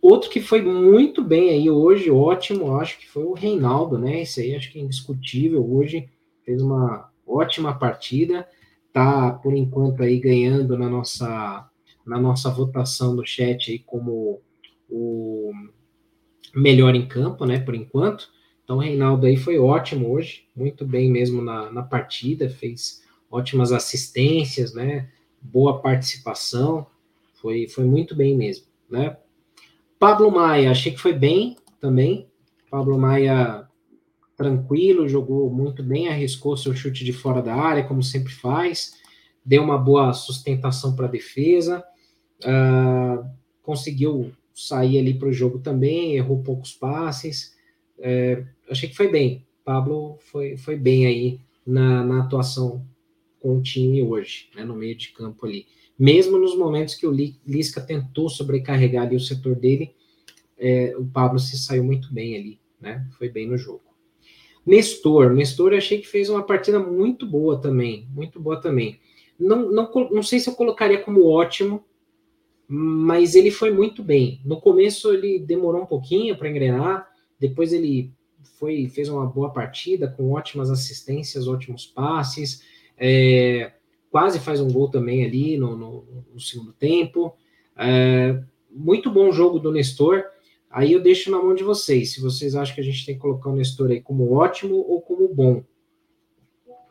[0.01, 4.21] Outro que foi muito bem aí hoje, ótimo, acho que foi o Reinaldo, né?
[4.21, 5.67] Esse aí acho que é indiscutível.
[5.69, 6.09] Hoje
[6.43, 8.47] fez uma ótima partida,
[8.93, 11.69] tá por enquanto aí ganhando na nossa
[12.05, 14.39] na nossa votação do chat aí como
[14.87, 15.51] o
[16.55, 17.59] melhor em campo, né?
[17.59, 18.29] Por enquanto.
[18.63, 23.71] Então, o Reinaldo aí foi ótimo hoje, muito bem mesmo na, na partida, fez ótimas
[23.71, 25.09] assistências, né?
[25.41, 26.87] Boa participação,
[27.35, 29.17] foi, foi muito bem mesmo, né?
[29.99, 32.27] Pablo Maia, achei que foi bem também.
[32.71, 33.67] Pablo Maia
[34.35, 38.95] tranquilo, jogou muito bem, arriscou seu chute de fora da área, como sempre faz,
[39.45, 41.83] deu uma boa sustentação para a defesa,
[42.43, 43.25] uh,
[43.61, 47.53] conseguiu sair ali para o jogo também, errou poucos passes.
[47.99, 49.45] É, achei que foi bem.
[49.65, 52.85] Pablo foi, foi bem aí na, na atuação
[53.39, 55.67] com o time hoje, né, no meio de campo ali.
[55.99, 57.11] Mesmo nos momentos que o
[57.45, 59.93] Lisca tentou sobrecarregar ali o setor dele,
[60.57, 63.07] é, o Pablo se saiu muito bem ali, né?
[63.17, 63.83] Foi bem no jogo.
[64.65, 68.99] Nestor, Nestor eu achei que fez uma partida muito boa também, muito boa também.
[69.39, 71.83] Não, não, não sei se eu colocaria como ótimo,
[72.67, 74.41] mas ele foi muito bem.
[74.43, 77.07] No começo ele demorou um pouquinho para engrenar,
[77.39, 78.11] depois ele
[78.57, 82.63] foi fez uma boa partida com ótimas assistências, ótimos passes,
[82.97, 83.73] é,
[84.09, 87.35] quase faz um gol também ali no, no, no segundo tempo.
[87.77, 90.23] É, muito bom jogo do Nestor.
[90.69, 93.21] Aí eu deixo na mão de vocês, se vocês acham que a gente tem que
[93.21, 95.63] colocar o Nestor aí como ótimo ou como bom.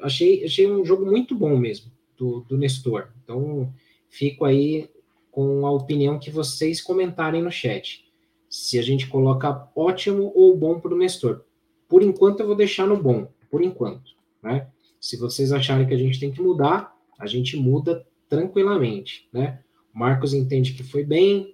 [0.01, 3.09] Achei, achei um jogo muito bom mesmo do, do Nestor.
[3.23, 3.73] Então,
[4.09, 4.89] fico aí
[5.35, 8.05] com a opinião que vocês comentarem no chat.
[8.49, 11.43] Se a gente coloca ótimo ou bom para o Nestor.
[11.89, 14.13] Por enquanto, eu vou deixar no bom, por enquanto.
[14.41, 14.69] Né?
[15.01, 19.29] Se vocês acharem que a gente tem que mudar, a gente muda tranquilamente.
[19.33, 19.59] Né?
[19.93, 21.53] O Marcos entende que foi bem.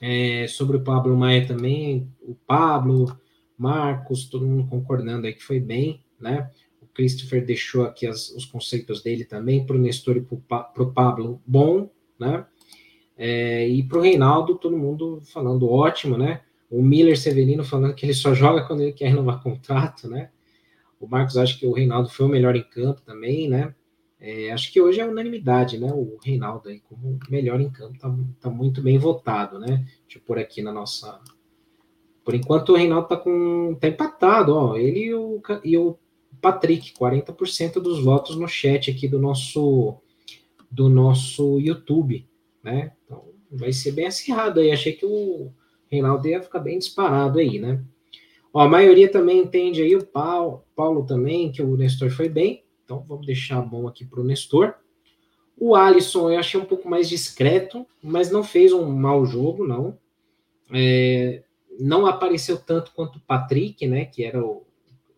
[0.00, 3.16] É, sobre o Pablo Maia também, o Pablo,
[3.56, 6.04] Marcos, todo mundo concordando aí que foi bem.
[6.18, 6.50] Né?
[6.80, 10.92] O Christopher deixou aqui as, os conceitos dele também, para o Nestor e para o
[10.92, 11.88] Pablo, bom.
[12.18, 12.44] Né?
[13.16, 16.42] É, e para o Reinaldo, todo mundo falando ótimo, né?
[16.70, 20.30] O Miller Severino falando que ele só joga quando ele quer renovar contrato, né?
[20.98, 23.74] O Marcos acha que o Reinaldo foi o melhor em campo também, né?
[24.20, 25.92] É, acho que hoje é unanimidade, né?
[25.92, 29.84] O Reinaldo aí como melhor em campo tá, tá, muito bem votado, né?
[30.04, 31.20] Deixa eu pôr aqui na nossa.
[32.24, 33.76] Por enquanto o Reinaldo tá com.
[33.80, 34.76] tá empatado, ó.
[34.76, 35.98] Ele e o, e o
[36.40, 39.98] Patrick, 40% dos votos no chat aqui do nosso
[40.70, 42.26] do nosso YouTube,
[42.62, 42.92] né?
[43.04, 44.70] Então vai ser bem acirrado aí.
[44.70, 45.52] Achei que o
[45.90, 47.82] Reinaldo ia ficar bem disparado aí, né?
[48.52, 52.64] Ó, a maioria também entende aí, o Paulo, Paulo também, que o Nestor foi bem.
[52.84, 54.74] Então vamos deixar bom aqui para o Nestor.
[55.56, 59.98] O Alisson eu achei um pouco mais discreto, mas não fez um mau jogo, não.
[60.72, 61.42] É,
[61.78, 64.04] não apareceu tanto quanto o Patrick, né?
[64.04, 64.66] Que era o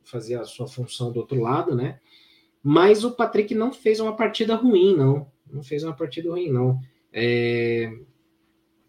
[0.04, 1.98] fazia a sua função do outro lado, né?
[2.62, 5.26] Mas o Patrick não fez uma partida ruim, não.
[5.50, 6.78] Não fez uma partida ruim, não.
[7.16, 7.92] É,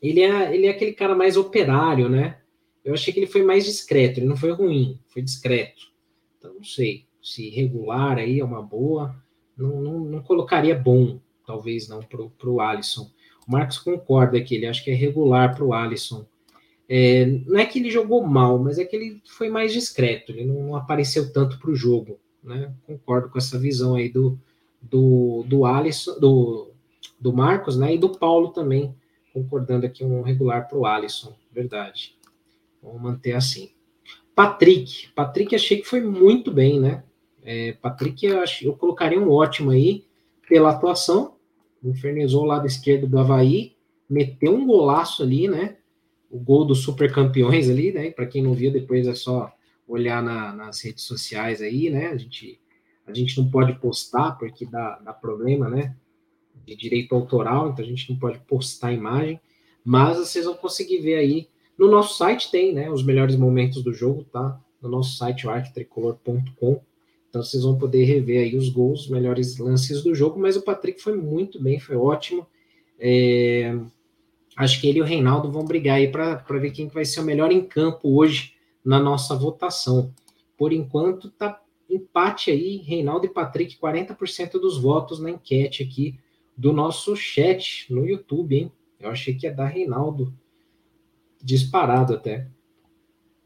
[0.02, 2.40] ele, é, ele é aquele cara mais operário, né?
[2.84, 5.92] Eu achei que ele foi mais discreto, ele não foi ruim, foi discreto.
[6.38, 9.16] Então, não sei se regular aí é uma boa.
[9.56, 13.10] Não, não, não colocaria bom, talvez não, para o Alisson.
[13.48, 16.26] O Marcos concorda que ele acha que é regular para o Alisson.
[16.88, 20.46] É, não é que ele jogou mal, mas é que ele foi mais discreto, ele
[20.46, 22.20] não, não apareceu tanto para o jogo.
[22.44, 22.72] Né?
[22.86, 24.38] Concordo com essa visão aí do,
[24.80, 26.75] do, do Alisson, do,
[27.20, 27.96] do Marcos, né?
[27.96, 28.96] E do Paulo também,
[29.34, 32.18] concordando aqui um regular para o Alisson, verdade.
[32.82, 33.72] Vamos manter assim.
[34.36, 35.08] Patrick.
[35.16, 37.04] Patrick achei que foi muito bem, né?
[37.42, 40.06] É, Patrick, eu, acho, eu colocaria um ótimo aí
[40.48, 41.36] pela atuação.
[41.84, 43.76] Infernizou o lado esquerdo do Havaí,
[44.10, 45.78] meteu um golaço ali, né?
[46.30, 48.12] O gol dos super campeões ali, né?
[48.12, 49.54] Para quem não viu, depois é só
[49.88, 52.08] olhar na, nas redes sociais aí, né?
[52.08, 52.60] A gente,
[53.06, 55.96] a gente não pode postar porque dá, dá problema, né?
[56.66, 59.40] De direito autoral, então a gente não pode postar a imagem,
[59.84, 61.48] mas vocês vão conseguir ver aí
[61.78, 64.60] no nosso site tem, né, os melhores momentos do jogo, tá?
[64.82, 66.82] No nosso site, arquitricolor.com.
[67.30, 70.62] Então vocês vão poder rever aí os gols, os melhores lances do jogo, mas o
[70.62, 72.48] Patrick foi muito bem, foi ótimo.
[72.98, 73.78] É...
[74.56, 77.26] Acho que ele e o Reinaldo vão brigar aí para ver quem vai ser o
[77.26, 78.54] melhor em campo hoje
[78.86, 80.14] na nossa votação.
[80.58, 86.18] Por enquanto, tá empate aí, Reinaldo e Patrick, 40% dos votos na enquete aqui
[86.58, 88.72] do nosso chat no YouTube, hein?
[89.00, 90.34] Eu achei que ia dar Reinaldo
[91.42, 92.48] disparado até.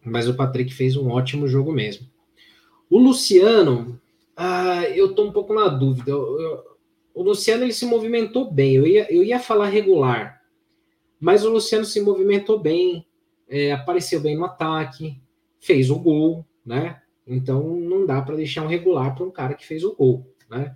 [0.04, 2.08] Mas o Patrick fez um ótimo jogo mesmo.
[2.90, 4.00] O Luciano,
[4.36, 6.10] ah, eu tô um pouco na dúvida.
[6.10, 6.64] Eu, eu,
[7.14, 8.76] o Luciano ele se movimentou bem.
[8.76, 10.42] Eu ia, eu ia falar regular,
[11.20, 13.06] mas o Luciano se movimentou bem,
[13.50, 15.22] é, apareceu bem no ataque,
[15.60, 17.02] fez o gol, né?
[17.28, 20.76] Então não dá para deixar um regular para um cara que fez o gol, né?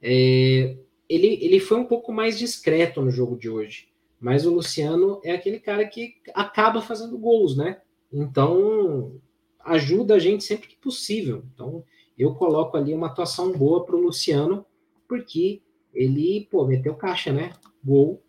[0.00, 0.76] É,
[1.10, 3.88] ele, ele foi um pouco mais discreto no jogo de hoje.
[4.20, 7.80] Mas o Luciano é aquele cara que acaba fazendo gols, né?
[8.12, 9.20] Então,
[9.64, 11.42] ajuda a gente sempre que possível.
[11.52, 11.82] Então,
[12.16, 14.64] eu coloco ali uma atuação boa para o Luciano,
[15.08, 15.60] porque
[15.92, 17.54] ele, pô, meteu caixa, né?
[17.82, 18.22] Gol.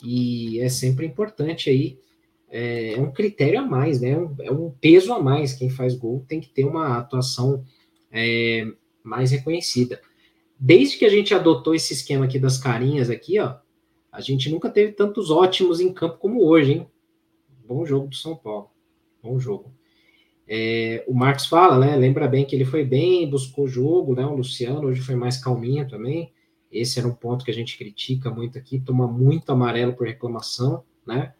[0.00, 1.98] E é sempre importante aí.
[2.48, 4.10] É, é um critério a mais, né?
[4.10, 5.54] É um, é peso a mais.
[5.54, 7.64] Quem faz gol tem que ter uma atuação
[8.12, 8.64] é,
[9.02, 10.00] mais reconhecida.
[10.58, 13.56] Desde que a gente adotou esse esquema aqui das carinhas aqui, ó,
[14.10, 16.86] a gente nunca teve tantos ótimos em campo como hoje, hein?
[17.64, 18.70] Bom jogo do São Paulo.
[19.22, 19.72] Bom jogo.
[20.48, 21.94] É, o Marcos fala, né?
[21.94, 24.24] Lembra bem que ele foi bem, buscou jogo, né?
[24.26, 26.32] O Luciano hoje foi mais calminho também.
[26.72, 30.82] Esse era um ponto que a gente critica muito aqui, toma muito amarelo por reclamação,
[31.06, 31.34] né?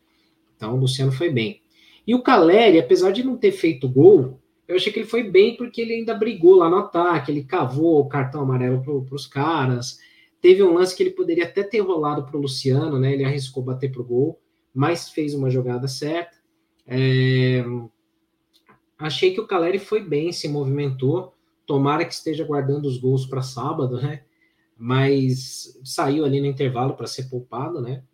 [0.57, 1.63] Então o Luciano foi bem.
[2.07, 4.39] E o Caleri, apesar de não ter feito gol,
[4.69, 8.01] eu achei que ele foi bem porque ele ainda brigou lá no ataque, ele cavou
[8.01, 9.99] o cartão amarelo para os caras,
[10.41, 13.13] Teve um lance que ele poderia até ter rolado para o Luciano, né?
[13.13, 14.41] Ele arriscou bater para o gol,
[14.73, 16.37] mas fez uma jogada certa.
[16.87, 17.65] É...
[18.97, 21.35] Achei que o Caleri foi bem, se movimentou.
[21.67, 24.23] Tomara que esteja guardando os gols para sábado, né?
[24.77, 28.05] Mas saiu ali no intervalo para ser poupado, né?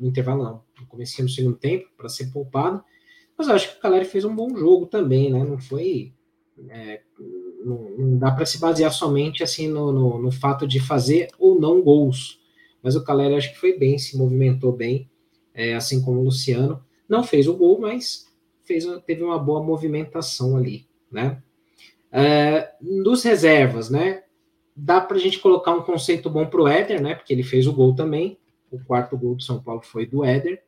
[0.00, 2.82] No intervalo não, no começo do segundo tempo para ser poupado.
[3.36, 5.44] Mas eu acho que o Caleri fez um bom jogo também, né?
[5.44, 6.12] Não foi
[6.68, 7.00] é,
[7.64, 11.60] não, não dá para se basear somente assim no, no, no, fato de fazer ou
[11.60, 12.40] não gols.
[12.82, 15.10] Mas o Caleri acho que foi bem, se movimentou bem,
[15.52, 16.82] é, assim como o Luciano.
[17.08, 18.26] Não fez o gol, mas
[18.64, 21.42] fez, teve uma boa movimentação ali, né?
[22.12, 24.22] É, dos reservas, né?
[24.74, 27.14] Dá para a gente colocar um conceito bom para o Éder, né?
[27.14, 28.38] Porque ele fez o gol também.
[28.70, 30.62] O quarto gol do São Paulo foi do Éder.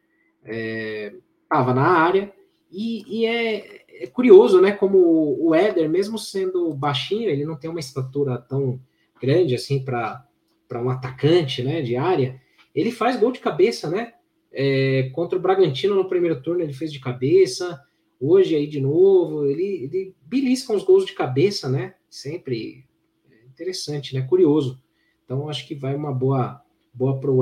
[0.44, 2.32] Estava é, na área.
[2.70, 4.72] E, e é, é curioso, né?
[4.72, 8.80] Como o Éder, mesmo sendo baixinho, ele não tem uma estatura tão
[9.20, 10.26] grande assim para
[10.72, 11.82] um atacante, né?
[11.82, 12.40] De área.
[12.74, 14.12] Ele faz gol de cabeça, né?
[14.52, 17.80] É, contra o Bragantino no primeiro turno ele fez de cabeça.
[18.20, 21.94] Hoje aí de novo, ele, ele belisca uns gols de cabeça, né?
[22.08, 22.84] Sempre
[23.30, 24.22] é interessante, né?
[24.22, 24.82] Curioso.
[25.24, 26.62] Então acho que vai uma boa
[26.92, 27.40] boa pro,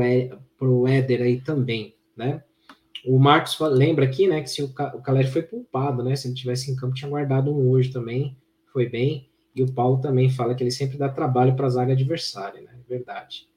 [0.59, 2.43] pro Éder aí também, né?
[3.07, 6.17] O Marcos lembra aqui, né, que se o, o Caleri foi poupado, né?
[6.17, 8.37] Se ele tivesse em campo, tinha guardado um hoje também,
[8.73, 9.31] foi bem.
[9.55, 12.73] E o Paulo também fala que ele sempre dá trabalho para a zaga adversária, né?
[12.89, 13.49] Verdade.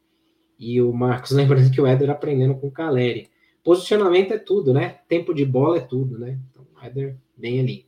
[0.57, 3.29] E o Marcos lembrando que o Éder aprendendo com o Caleri.
[3.63, 4.99] Posicionamento é tudo, né?
[5.07, 6.39] Tempo de bola é tudo, né?
[6.49, 7.85] Então, o Éder bem ali.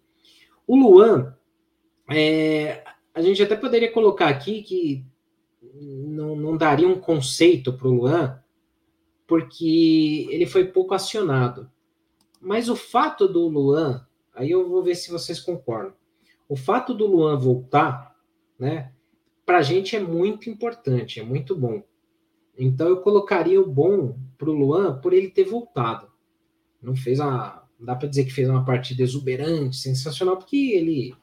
[0.66, 1.36] O Luan,
[2.09, 2.84] é,
[3.14, 5.05] a gente até poderia colocar aqui que
[5.74, 8.41] não, não daria um conceito para o Luan,
[9.32, 11.71] porque ele foi pouco acionado.
[12.41, 14.05] Mas o fato do Luan,
[14.36, 15.93] aí eu vou ver se vocês concordam.
[16.49, 18.13] O fato do Luan voltar,
[18.59, 18.91] né,
[19.45, 21.82] para a gente é muito importante, é muito bom.
[22.57, 26.09] Então eu colocaria o bom para o Luan por ele ter voltado.
[26.82, 31.15] Não fez a, dá para dizer que fez uma partida exuberante, sensacional, porque ele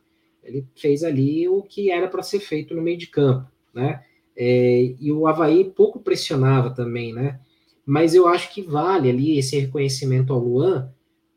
[0.43, 4.03] ele fez ali o que era para ser feito no meio de campo, né?
[4.35, 7.39] É, e o Havaí pouco pressionava também, né?
[7.89, 10.93] Mas eu acho que vale ali esse reconhecimento ao Luan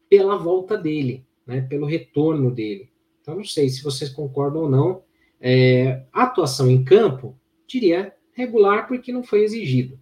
[0.10, 1.62] pela volta dele, né?
[1.62, 2.89] Pelo retorno dele.
[3.22, 5.02] Então não sei se vocês concordam ou não.
[5.39, 9.97] É, atuação em campo, diria regular porque não foi exigido.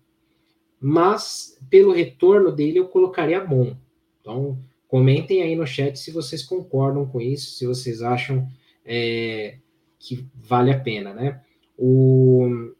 [0.81, 3.77] Mas pelo retorno dele eu colocaria bom.
[4.19, 8.47] Então comentem aí no chat se vocês concordam com isso, se vocês acham
[8.83, 9.59] é,
[9.99, 11.43] que vale a pena, né?
[11.77, 12.73] O,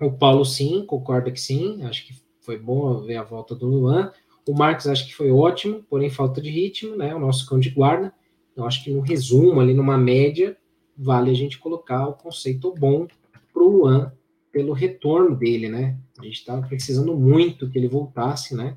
[0.00, 4.12] o Paulo sim, concorda que sim, acho que foi bom ver a volta do Luan.
[4.48, 7.12] O Marcos acho que foi ótimo, porém falta de ritmo, né?
[7.12, 8.14] O nosso cão de guarda.
[8.56, 10.56] Eu acho que no resumo, ali numa média,
[10.96, 13.08] vale a gente colocar o conceito bom
[13.52, 14.12] para o Luan
[14.52, 15.98] pelo retorno dele, né?
[16.18, 18.76] A gente estava precisando muito que ele voltasse, né?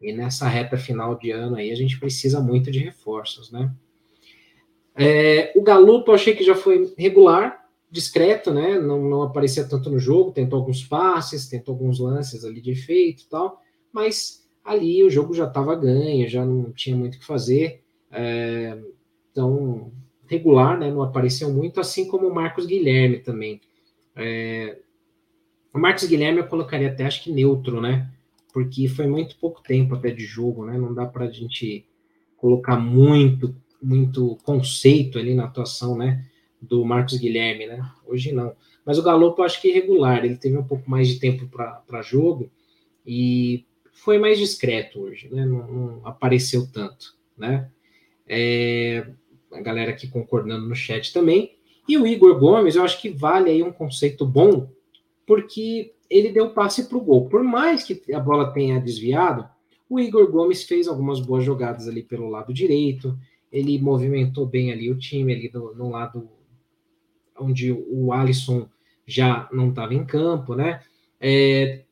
[0.00, 3.74] E nessa reta final de ano aí a gente precisa muito de reforços, né?
[4.94, 8.78] É, o Galupo eu achei que já foi regular, discreto, né?
[8.78, 13.22] Não, não aparecia tanto no jogo, tentou alguns passes, tentou alguns lances ali de efeito
[13.22, 13.60] e tal,
[13.92, 17.82] mas ali o jogo já estava ganho, já não tinha muito o que fazer.
[18.10, 18.78] É,
[19.30, 19.92] então,
[20.26, 20.90] regular, né?
[20.90, 23.60] Não apareceu muito, assim como o Marcos Guilherme também.
[24.14, 24.78] É,
[25.72, 28.10] o Marcos Guilherme eu colocaria até acho que neutro, né?
[28.52, 30.76] Porque foi muito pouco tempo até de jogo, né?
[30.76, 31.86] Não dá para a gente
[32.36, 36.24] colocar muito, muito conceito ali na atuação, né?
[36.60, 37.88] Do Marcos Guilherme, né?
[38.06, 38.54] Hoje não.
[38.84, 41.46] Mas o Galopo eu acho que é irregular, ele teve um pouco mais de tempo
[41.48, 42.50] para jogo
[43.06, 45.44] e foi mais discreto hoje, né?
[45.44, 47.70] Não, não apareceu tanto, né?
[48.26, 49.06] É,
[49.52, 51.56] a galera aqui concordando no chat também.
[51.88, 54.68] E o Igor Gomes, eu acho que vale aí um conceito bom
[55.26, 57.28] porque ele deu passe para o gol.
[57.28, 59.48] Por mais que a bola tenha desviado,
[59.88, 63.18] o Igor Gomes fez algumas boas jogadas ali pelo lado direito,
[63.50, 66.28] ele movimentou bem ali o time, ali do, no lado
[67.40, 68.68] onde o Alisson
[69.06, 70.80] já não estava em campo, né?
[71.20, 71.84] É,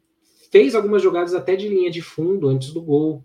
[0.51, 3.25] fez algumas jogadas até de linha de fundo antes do gol.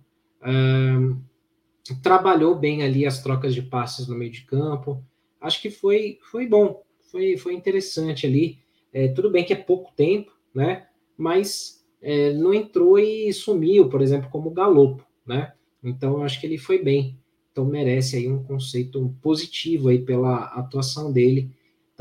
[2.01, 5.03] Trabalhou bem ali as trocas de passes no meio de campo.
[5.39, 8.59] Acho que foi, foi bom, foi, foi interessante ali.
[8.93, 10.87] É, tudo bem que é pouco tempo, né?
[11.17, 15.53] Mas é, não entrou e sumiu, por exemplo, como o Galopo, né?
[15.83, 17.17] Então acho que ele foi bem.
[17.51, 21.51] Então merece aí um conceito positivo aí pela atuação dele.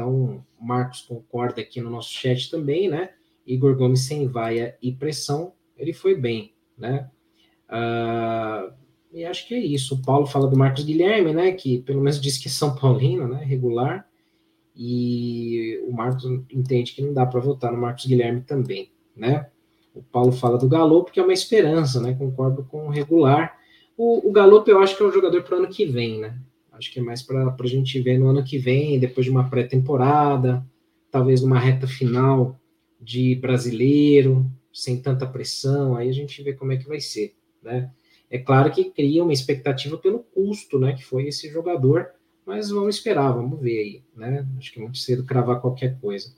[0.01, 3.11] Então Marcos concorda aqui no nosso chat também, né?
[3.47, 7.11] Igor Gomes sem vaia e pressão, ele foi bem, né?
[7.69, 8.73] Uh,
[9.13, 9.97] e acho que é isso.
[9.97, 11.53] O Paulo fala do Marcos Guilherme, né?
[11.53, 13.45] Que pelo menos diz que é São Paulino, né?
[13.45, 14.09] Regular.
[14.75, 19.49] E o Marcos entende que não dá para votar no Marcos Guilherme também, né?
[19.95, 22.15] O Paulo fala do Galo porque é uma esperança, né?
[22.15, 23.59] Concordo com o regular.
[23.99, 26.39] O, o Galopo eu acho que é um jogador para o ano que vem, né?
[26.81, 29.51] Acho que é mais para a gente ver no ano que vem, depois de uma
[29.51, 30.66] pré-temporada,
[31.11, 32.59] talvez numa reta final
[32.99, 37.91] de brasileiro, sem tanta pressão, aí a gente vê como é que vai ser, né?
[38.31, 40.95] É claro que cria uma expectativa pelo custo, né?
[40.95, 42.07] Que foi esse jogador,
[42.47, 44.49] mas vamos esperar, vamos ver aí, né?
[44.57, 46.33] Acho que é muito cedo cravar qualquer coisa.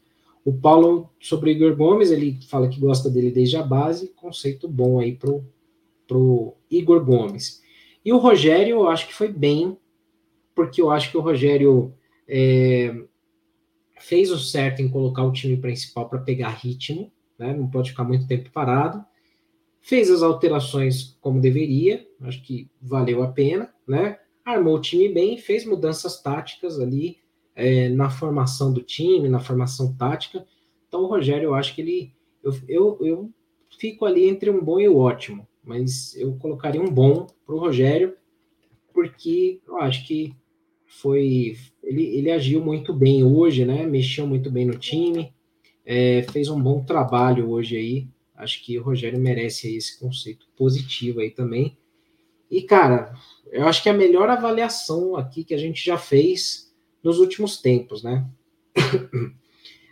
[0.44, 4.66] O Paulo, sobre o Igor Gomes, ele fala que gosta dele desde a base, conceito
[4.66, 5.44] bom aí pro,
[6.08, 7.62] pro Igor Gomes.
[8.04, 9.76] E o Rogério, eu acho que foi bem,
[10.54, 11.94] porque eu acho que o Rogério
[12.28, 12.94] é,
[13.98, 17.54] fez o certo em colocar o time principal para pegar ritmo, né?
[17.54, 19.04] Não pode ficar muito tempo parado.
[19.80, 24.18] Fez as alterações como deveria, acho que valeu a pena, né?
[24.44, 27.18] armou o time bem, fez mudanças táticas ali
[27.54, 30.46] é, na formação do time, na formação tática.
[30.88, 32.14] Então, o Rogério, eu acho que ele.
[32.42, 33.30] Eu, eu, eu
[33.78, 37.58] fico ali entre um bom e o ótimo, mas eu colocaria um bom para o
[37.58, 38.16] Rogério,
[38.92, 40.34] porque eu acho que
[41.00, 43.86] foi ele, ele agiu muito bem hoje, né?
[43.86, 45.32] Mexeu muito bem no time,
[45.84, 48.08] é, fez um bom trabalho hoje aí.
[48.34, 51.76] Acho que o Rogério merece esse conceito positivo aí também.
[52.50, 53.14] E, cara,
[53.50, 56.72] eu acho que é a melhor avaliação aqui que a gente já fez
[57.02, 58.26] nos últimos tempos, né?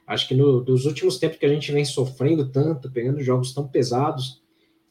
[0.06, 3.66] acho que no, dos últimos tempos que a gente vem sofrendo tanto, pegando jogos tão
[3.66, 4.42] pesados,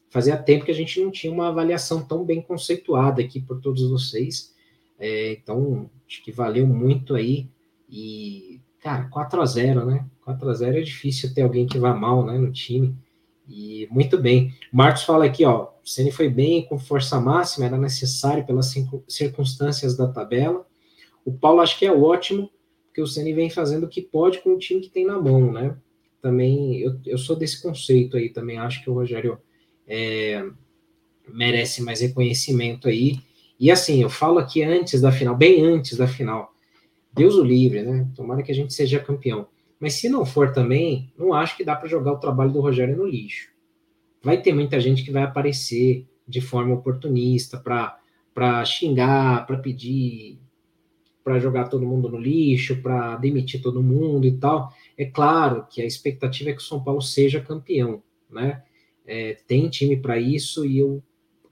[0.08, 3.88] fazia tempo que a gente não tinha uma avaliação tão bem conceituada aqui por todos
[3.88, 4.54] vocês.
[5.00, 7.48] É, então, acho que valeu muito aí.
[7.88, 10.06] E, cara, 4 a 0 né?
[10.22, 12.94] 4 a 0 é difícil ter alguém que vá mal né, no time.
[13.48, 14.54] E muito bem.
[14.70, 15.70] Marcos fala aqui, ó.
[15.82, 18.72] O Ceni foi bem com força máxima, era necessário pelas
[19.08, 20.64] circunstâncias da tabela.
[21.24, 22.50] O Paulo acho que é ótimo,
[22.86, 25.50] porque o Ceni vem fazendo o que pode com o time que tem na mão,
[25.52, 25.76] né?
[26.20, 29.38] Também eu, eu sou desse conceito aí, também acho que o Rogério
[29.86, 30.44] é,
[31.26, 33.18] merece mais reconhecimento aí.
[33.60, 36.54] E assim, eu falo aqui antes da final, bem antes da final.
[37.12, 38.08] Deus o livre, né?
[38.16, 39.48] Tomara que a gente seja campeão.
[39.78, 42.96] Mas se não for também, não acho que dá para jogar o trabalho do Rogério
[42.96, 43.50] no lixo.
[44.22, 50.40] Vai ter muita gente que vai aparecer de forma oportunista para xingar, para pedir
[51.22, 54.72] para jogar todo mundo no lixo, para demitir todo mundo e tal.
[54.96, 58.62] É claro que a expectativa é que o São Paulo seja campeão, né?
[59.06, 61.02] É, tem time para isso e eu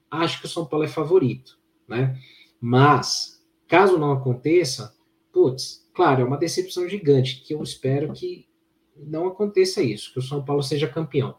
[0.09, 1.58] acho que o São Paulo é favorito
[1.89, 2.17] né?
[2.61, 4.95] Mas, caso não aconteça,
[5.33, 8.47] putz, claro, é uma decepção gigante, que eu espero que
[8.95, 11.35] não aconteça isso, que o São Paulo seja campeão.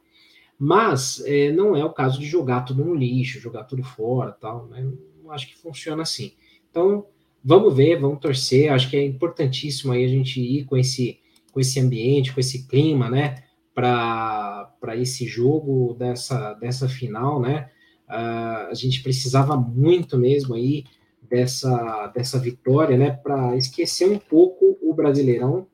[0.59, 4.67] Mas é, não é o caso de jogar tudo no lixo, jogar tudo fora, tal,
[4.67, 4.87] né?
[5.23, 6.35] Não acho que funciona assim.
[6.71, 7.07] Então,
[7.43, 8.71] vamos ver, vamos torcer.
[8.71, 11.19] Acho que é importantíssimo aí a gente ir com esse,
[11.51, 13.43] com esse ambiente, com esse clima, né?
[13.75, 17.71] Para esse jogo dessa, dessa final, né?
[18.11, 20.85] Uh, a gente precisava muito mesmo aí
[21.23, 25.69] dessa, dessa vitória, né, para esquecer um pouco o Brasileirão.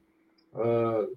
[0.53, 1.17] Uh,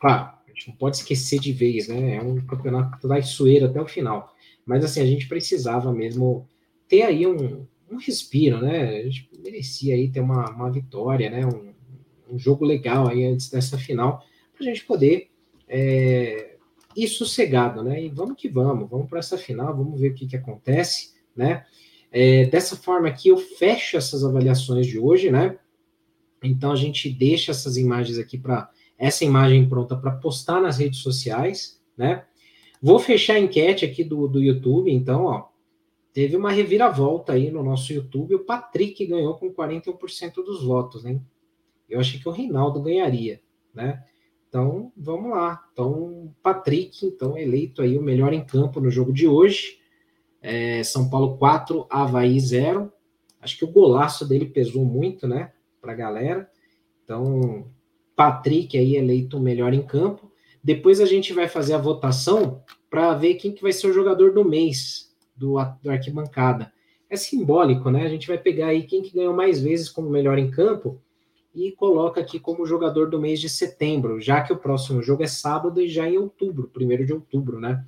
[0.00, 2.16] claro, a gente não pode esquecer de vez, né?
[2.16, 4.34] É um campeonato traiçoeiro até o final.
[4.66, 6.48] Mas assim, a gente precisava mesmo
[6.88, 8.98] ter aí um, um respiro, né?
[8.98, 11.46] A gente merecia aí ter uma, uma vitória, né?
[11.46, 15.30] Um, um jogo legal aí antes dessa final, para a gente poder
[15.68, 16.47] é,
[16.96, 18.02] e sossegado, né?
[18.02, 21.64] E vamos que vamos, vamos para essa final, vamos ver o que, que acontece, né?
[22.10, 25.58] É, dessa forma aqui, eu fecho essas avaliações de hoje, né?
[26.42, 31.00] Então a gente deixa essas imagens aqui para essa imagem pronta para postar nas redes
[31.00, 32.24] sociais, né?
[32.80, 35.48] Vou fechar a enquete aqui do, do YouTube, então, ó,
[36.12, 38.36] teve uma reviravolta aí no nosso YouTube.
[38.36, 41.20] O Patrick ganhou com 41% dos votos, né?
[41.88, 43.40] Eu achei que o Reinaldo ganharia,
[43.74, 44.04] né?
[44.48, 45.62] Então, vamos lá.
[45.72, 49.78] Então, Patrick, então, eleito aí o melhor em campo no jogo de hoje.
[50.40, 52.90] É, São Paulo 4, Havaí 0.
[53.40, 56.50] Acho que o golaço dele pesou muito, né, para a galera.
[57.04, 57.66] Então,
[58.16, 60.32] Patrick aí eleito o melhor em campo.
[60.64, 64.32] Depois a gente vai fazer a votação para ver quem que vai ser o jogador
[64.32, 66.72] do mês do, do arquibancada.
[67.08, 68.04] É simbólico, né?
[68.04, 71.00] A gente vai pegar aí quem que ganhou mais vezes como melhor em campo
[71.54, 75.26] e coloca aqui como jogador do mês de setembro, já que o próximo jogo é
[75.26, 77.84] sábado e já em outubro, primeiro de outubro, né?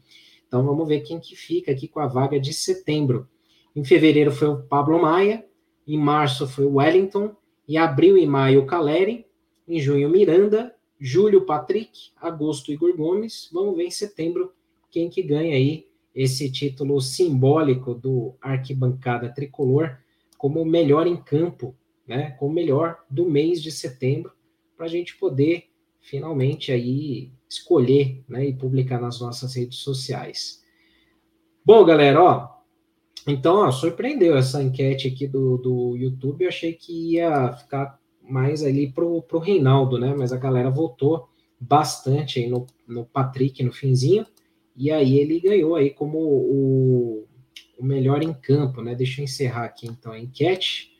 [0.46, 3.28] Então vamos ver quem que fica aqui com a vaga de setembro.
[3.74, 5.44] Em fevereiro foi o Pablo Maia,
[5.86, 7.34] em março foi o Wellington,
[7.68, 9.26] em abril e maio o Caleri,
[9.68, 13.48] em junho Miranda, julho Patrick, agosto Igor Gomes.
[13.52, 14.52] Vamos ver em setembro
[14.90, 19.96] quem que ganha aí esse título simbólico do arquibancada tricolor
[20.36, 21.76] como melhor em campo
[22.10, 24.32] né, com o melhor do mês de setembro,
[24.76, 25.66] para a gente poder
[26.00, 30.60] finalmente aí escolher né, e publicar nas nossas redes sociais.
[31.64, 32.48] Bom, galera, ó,
[33.28, 38.64] então, ó, surpreendeu essa enquete aqui do, do YouTube, eu achei que ia ficar mais
[38.64, 41.28] ali pro, pro Reinaldo, né, mas a galera votou
[41.60, 44.26] bastante aí no, no Patrick no finzinho,
[44.74, 47.28] e aí ele ganhou aí como o,
[47.78, 50.90] o melhor em campo, né, deixa eu encerrar aqui então a enquete,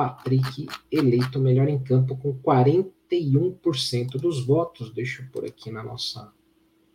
[0.00, 4.90] Patrick eleito melhor em campo com 41% dos votos.
[4.94, 6.32] Deixa eu pôr aqui na nossa.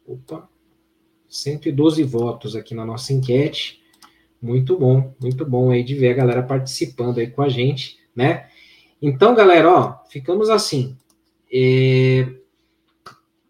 [0.08, 0.50] Opa!
[1.28, 3.84] 112 votos aqui na nossa enquete.
[4.42, 8.50] Muito bom, muito bom aí de ver a galera participando aí com a gente, né?
[9.00, 10.98] Então, galera, ó, ficamos assim.
[11.54, 12.28] É...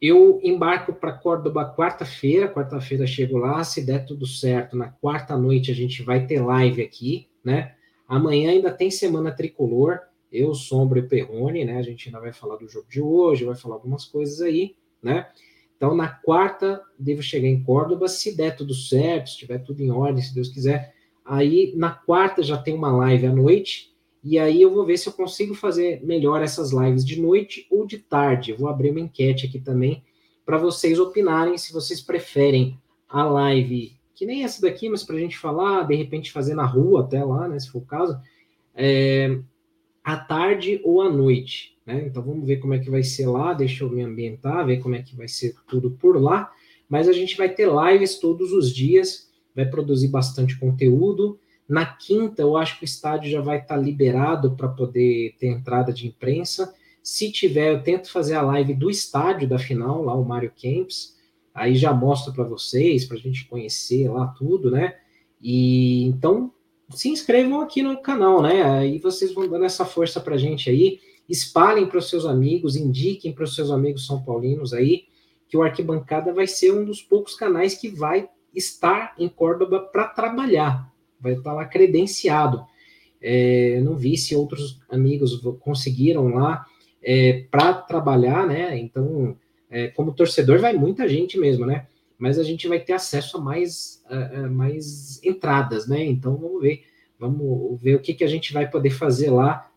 [0.02, 5.72] Eu embarco para Córdoba quarta-feira, quarta-feira chego lá, se der tudo certo, na quarta noite
[5.72, 7.75] a gente vai ter live aqui, né?
[8.08, 10.00] Amanhã ainda tem semana tricolor,
[10.32, 11.78] eu, Sombra e Perrone, né?
[11.78, 15.28] A gente ainda vai falar do jogo de hoje, vai falar algumas coisas aí, né?
[15.78, 19.92] Então, na quarta, devo chegar em Córdoba, se der tudo certo, se tiver tudo em
[19.92, 20.96] ordem, se Deus quiser,
[21.26, 23.92] Aí na quarta já tem uma live à noite,
[24.24, 27.86] e aí eu vou ver se eu consigo fazer melhor essas lives de noite ou
[27.86, 28.52] de tarde.
[28.52, 30.04] Eu vou abrir uma enquete aqui também
[30.46, 32.80] para vocês opinarem se vocês preferem
[33.10, 36.66] a live, que nem essa daqui, mas para a gente falar, de repente fazer na
[36.66, 38.18] rua até lá, né, se for o caso,
[38.74, 39.38] é,
[40.04, 41.78] à tarde ou à noite.
[41.86, 42.06] Né?
[42.08, 44.96] Então vamos ver como é que vai ser lá, deixa eu me ambientar, ver como
[44.96, 46.52] é que vai ser tudo por lá.
[46.88, 51.40] Mas a gente vai ter lives todos os dias, vai produzir bastante conteúdo.
[51.68, 55.92] Na quinta, eu acho que o estádio já vai estar liberado para poder ter entrada
[55.92, 56.74] de imprensa.
[57.02, 61.15] Se tiver, eu tento fazer a live do estádio da final, lá o Mário Camps.
[61.56, 64.96] Aí já mostro para vocês, para a gente conhecer lá tudo, né?
[65.42, 66.52] E então
[66.90, 68.62] se inscrevam aqui no canal, né?
[68.62, 71.00] Aí vocês vão dando essa força para a gente aí
[71.30, 75.06] espalhem para os seus amigos, indiquem para os seus amigos são paulinos aí
[75.48, 80.08] que o Arquibancada vai ser um dos poucos canais que vai estar em Córdoba para
[80.08, 82.66] trabalhar, vai estar lá credenciado.
[83.22, 86.66] É, não vi se outros amigos conseguiram lá
[87.02, 88.78] é, para trabalhar, né?
[88.78, 89.38] Então,
[89.76, 91.86] é, como torcedor, vai muita gente mesmo, né?
[92.18, 96.02] Mas a gente vai ter acesso a mais, a, a mais entradas, né?
[96.02, 96.86] Então, vamos ver,
[97.20, 99.70] vamos ver o que, que a gente vai poder fazer lá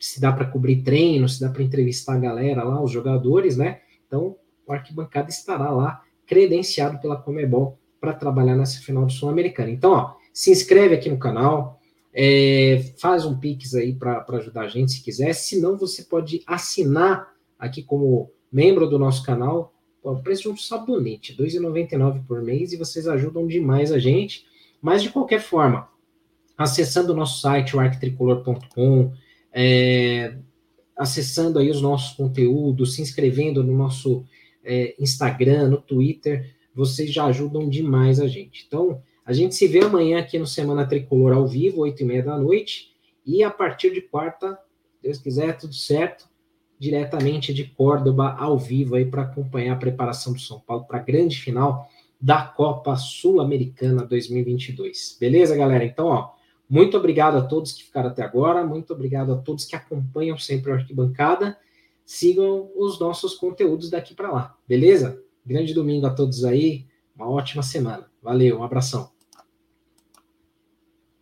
[0.00, 3.82] se dá para cobrir treino, se dá para entrevistar a galera lá, os jogadores, né?
[4.06, 4.36] Então,
[4.66, 9.70] o arquibancada estará lá credenciado pela Comebol para trabalhar nessa final do Sul-Americana.
[9.70, 11.78] Então, ó, se inscreve aqui no canal,
[12.14, 15.34] é, faz um pix aí para ajudar a gente se quiser.
[15.34, 19.72] Se não, você pode assinar aqui como membro do nosso canal.
[20.02, 24.44] o preço de um sabonete, R$ 2,99 por mês, e vocês ajudam demais a gente.
[24.80, 25.88] Mas, de qualquer forma,
[26.58, 29.12] acessando o nosso site, o arquitricolor.com,
[29.52, 30.36] é,
[30.96, 34.24] acessando aí os nossos conteúdos, se inscrevendo no nosso
[34.64, 38.64] é, Instagram, no Twitter, vocês já ajudam demais a gente.
[38.66, 42.22] Então, a gente se vê amanhã aqui no Semana Tricolor ao vivo, oito e meia
[42.22, 42.92] da noite,
[43.24, 44.58] e a partir de quarta,
[45.02, 46.28] Deus quiser, tudo certo,
[46.82, 51.02] diretamente de Córdoba ao vivo aí para acompanhar a preparação do São Paulo para a
[51.02, 51.88] grande final
[52.20, 55.16] da Copa Sul-Americana 2022.
[55.20, 55.84] Beleza, galera?
[55.84, 56.30] Então, ó,
[56.68, 60.72] muito obrigado a todos que ficaram até agora, muito obrigado a todos que acompanham sempre
[60.72, 61.56] a Arquibancada.
[62.04, 65.22] Sigam os nossos conteúdos daqui para lá, beleza?
[65.46, 68.10] Grande domingo a todos aí, uma ótima semana.
[68.20, 69.11] Valeu, um abração.